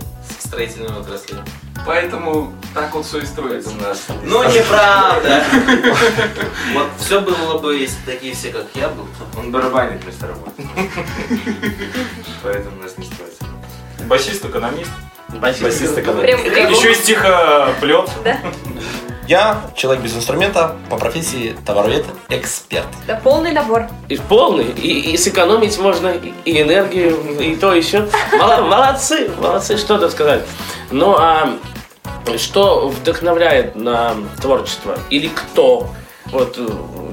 с 0.48 0.50
строительными 0.50 1.00
отраслями. 1.00 1.44
Поэтому 1.86 2.54
так 2.74 2.94
вот 2.96 3.06
все 3.06 3.20
и 3.20 3.26
строится. 3.26 3.70
У 3.70 3.82
нас 3.82 4.08
Ну, 4.24 4.44
неправда. 4.50 5.44
Вот 6.74 6.88
все 7.00 7.22
было 7.22 7.58
бы, 7.58 7.76
если 7.76 7.98
такие 8.06 8.34
все, 8.34 8.50
как 8.52 8.66
я 8.74 8.88
был. 8.90 9.06
Он 9.38 9.52
барабанит 9.52 10.04
вместо 10.04 10.28
работы. 10.28 10.64
Поэтому 12.44 12.78
у 12.80 12.84
нас 12.84 12.98
не 12.98 13.06
строится. 13.06 13.44
Басист, 14.06 14.46
экономист. 14.46 14.92
Басист 15.30 15.98
экономист. 15.98 16.46
Еще 16.46 16.92
и 16.92 16.96
стихоплет. 16.96 18.10
Я 19.28 19.62
человек 19.76 20.04
без 20.04 20.16
инструмента, 20.16 20.78
по 20.90 20.96
профессии 20.96 21.54
товаровед, 21.66 22.06
эксперт. 22.30 22.88
Да, 23.08 23.20
полный 23.22 23.52
набор. 23.52 23.88
И 24.08 24.16
полный, 24.16 24.68
и, 24.72 25.12
и 25.12 25.18
сэкономить 25.18 25.78
можно, 25.80 26.08
и, 26.08 26.32
и 26.46 26.62
энергию, 26.62 27.38
и 27.38 27.56
то 27.58 27.74
еще. 27.74 28.08
Молодцы, 28.32 29.30
молодцы, 29.38 29.78
что 29.78 29.98
тут 29.98 30.12
сказать. 30.12 30.44
Ну 30.92 31.14
а 31.18 31.58
что 32.38 32.88
вдохновляет 32.88 33.76
на 33.76 34.16
творчество? 34.42 34.98
Или 35.10 35.28
кто? 35.28 35.90
Вот 36.28 36.56
э, 36.58 36.68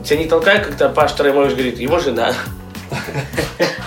тебя 0.05 0.18
не 0.18 0.27
толкает, 0.27 0.66
как-то 0.66 0.88
Паш 0.90 1.12
Троемович 1.12 1.53
говорит, 1.53 1.79
его 1.81 1.98
жена. 1.98 2.33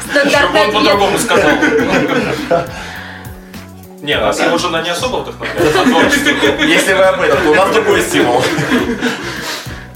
Стандартный 0.10 0.62
Он 0.62 0.68
ответ. 0.68 0.74
по-другому 0.74 1.18
сказал. 1.18 1.52
Не, 4.08 4.18
нас 4.18 4.40
его 4.40 4.58
жена 4.58 4.82
не 4.82 4.90
особо 4.90 5.18
вдохновляет. 5.18 6.62
Если 6.66 6.94
вы 6.94 7.04
об 7.04 7.20
этом, 7.20 7.44
то 7.44 7.50
у 7.52 7.56
нас 7.56 7.74
другой 7.74 8.02
стимул. 8.02 8.42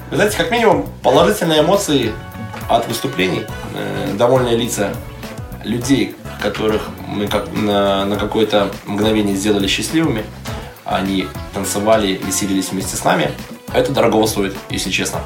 Вы 0.10 0.18
знаете, 0.18 0.36
как 0.36 0.52
минимум, 0.52 0.90
положительные 1.02 1.62
эмоции 1.62 2.12
от 2.68 2.86
выступлений, 2.90 3.46
э, 3.74 4.14
довольные 4.18 4.58
лица 4.58 4.94
людей, 5.64 6.14
которых 6.42 6.82
мы 7.08 7.28
как 7.28 7.54
на, 7.54 8.04
на 8.04 8.18
какое-то 8.18 8.70
мгновение 8.86 9.38
сделали 9.38 9.68
счастливыми, 9.68 10.26
они 10.84 11.30
танцевали, 11.54 12.20
веселились 12.22 12.72
вместе 12.72 12.98
с 12.98 13.06
нами, 13.06 13.32
это 13.74 13.94
дорого 13.94 14.28
стоит, 14.28 14.54
если 14.70 14.90
честно. 14.90 15.22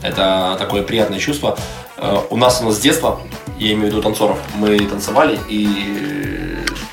Это 0.00 0.54
такое 0.60 0.84
приятное 0.84 1.18
чувство. 1.18 1.58
Э, 1.96 2.18
У 2.30 2.36
нас 2.36 2.60
у 2.62 2.66
нас 2.66 2.76
с 2.76 2.78
детства, 2.78 3.20
я 3.58 3.72
имею 3.72 3.86
в 3.86 3.90
виду 3.90 4.00
танцоров, 4.00 4.38
мы 4.54 4.78
танцевали 4.78 5.40
и 5.48 6.31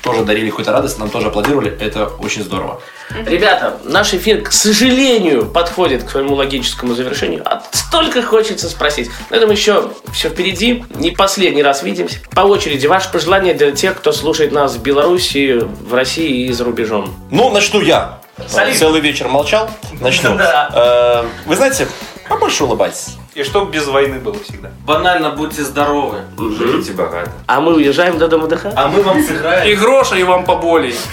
тоже 0.02 0.24
дарили 0.24 0.50
какую-то 0.50 0.72
радость, 0.72 0.98
нам 0.98 1.10
тоже 1.10 1.28
аплодировали, 1.28 1.76
это 1.80 2.06
очень 2.06 2.42
здорово. 2.42 2.80
Ребята, 3.26 3.78
наш 3.84 4.14
эфир, 4.14 4.42
к 4.42 4.52
сожалению, 4.52 5.46
подходит 5.46 6.04
к 6.04 6.10
своему 6.10 6.34
логическому 6.34 6.94
завершению. 6.94 7.42
А 7.44 7.62
столько 7.72 8.22
хочется 8.22 8.68
спросить. 8.68 9.10
На 9.30 9.36
этом 9.36 9.50
еще 9.50 9.90
все 10.12 10.28
впереди. 10.30 10.84
Не 10.94 11.10
последний 11.10 11.62
раз 11.62 11.82
видимся. 11.82 12.18
По 12.34 12.42
очереди, 12.42 12.86
ваше 12.86 13.10
пожелание 13.10 13.54
для 13.54 13.72
тех, 13.72 13.96
кто 13.98 14.12
слушает 14.12 14.52
нас 14.52 14.74
в 14.76 14.82
Беларуси, 14.82 15.58
в 15.60 15.92
России 15.92 16.46
и 16.46 16.52
за 16.52 16.64
рубежом. 16.64 17.14
Ну, 17.30 17.50
начну 17.50 17.80
я. 17.80 18.20
Салют. 18.48 18.76
Целый 18.76 19.00
вечер 19.00 19.28
молчал. 19.28 19.68
Начну. 20.00 20.34
Да. 20.38 21.22
Э, 21.24 21.48
Вы 21.48 21.56
знаете, 21.56 21.88
побольше 22.28 22.64
улыбайтесь. 22.64 23.16
И 23.34 23.44
чтоб 23.44 23.70
без 23.70 23.86
войны 23.86 24.18
было 24.18 24.38
всегда. 24.40 24.70
Банально 24.84 25.30
будьте 25.30 25.62
здоровы. 25.62 26.18
Живите 26.36 26.92
богато. 26.92 27.30
А 27.46 27.60
мы 27.60 27.74
уезжаем 27.74 28.18
до 28.18 28.26
дома 28.26 28.44
отдыха. 28.44 28.72
А 28.74 28.88
мы 28.88 29.02
вам 29.02 29.22
сыграем. 29.22 29.70
И 29.70 29.76
гроша, 29.76 30.16
и 30.16 30.22
вам 30.24 30.44
поболей. 30.44 30.94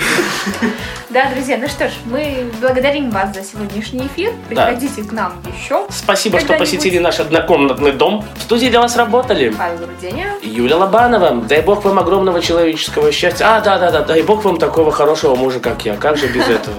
Да, 1.10 1.32
друзья, 1.34 1.58
ну 1.58 1.70
что 1.70 1.88
ж, 1.88 1.94
мы 2.04 2.52
благодарим 2.60 3.10
вас 3.12 3.34
за 3.34 3.42
сегодняшний 3.42 4.08
эфир. 4.08 4.34
Приходите 4.50 5.04
к 5.04 5.14
нам 5.14 5.34
еще. 5.48 5.88
Спасибо, 5.90 6.38
что 6.40 6.54
посетили 6.54 7.00
наш 7.00 7.22
однокомнатный 7.22 7.94
дом. 7.94 8.26
В 8.36 8.42
студии 8.42 8.68
для 8.68 8.82
вас 8.82 8.98
работали. 8.98 9.56
Павел 9.58 9.88
Груденя. 9.88 10.34
Юля 10.44 10.76
Лобанова, 10.76 11.32
дай 11.48 11.62
бог 11.62 11.86
вам 11.86 11.98
огромного 11.98 12.42
человеческого 12.42 13.14
счастья. 13.14 13.46
А, 13.56 13.62
да-да-да, 13.62 14.02
дай 14.02 14.22
бог 14.22 14.44
вам 14.44 14.58
такого 14.58 14.92
хорошего 14.92 15.36
мужа, 15.36 15.62
как 15.62 15.86
я. 15.86 15.96
Как 15.96 16.18
же 16.18 16.28
без 16.28 16.46
этого? 16.50 16.76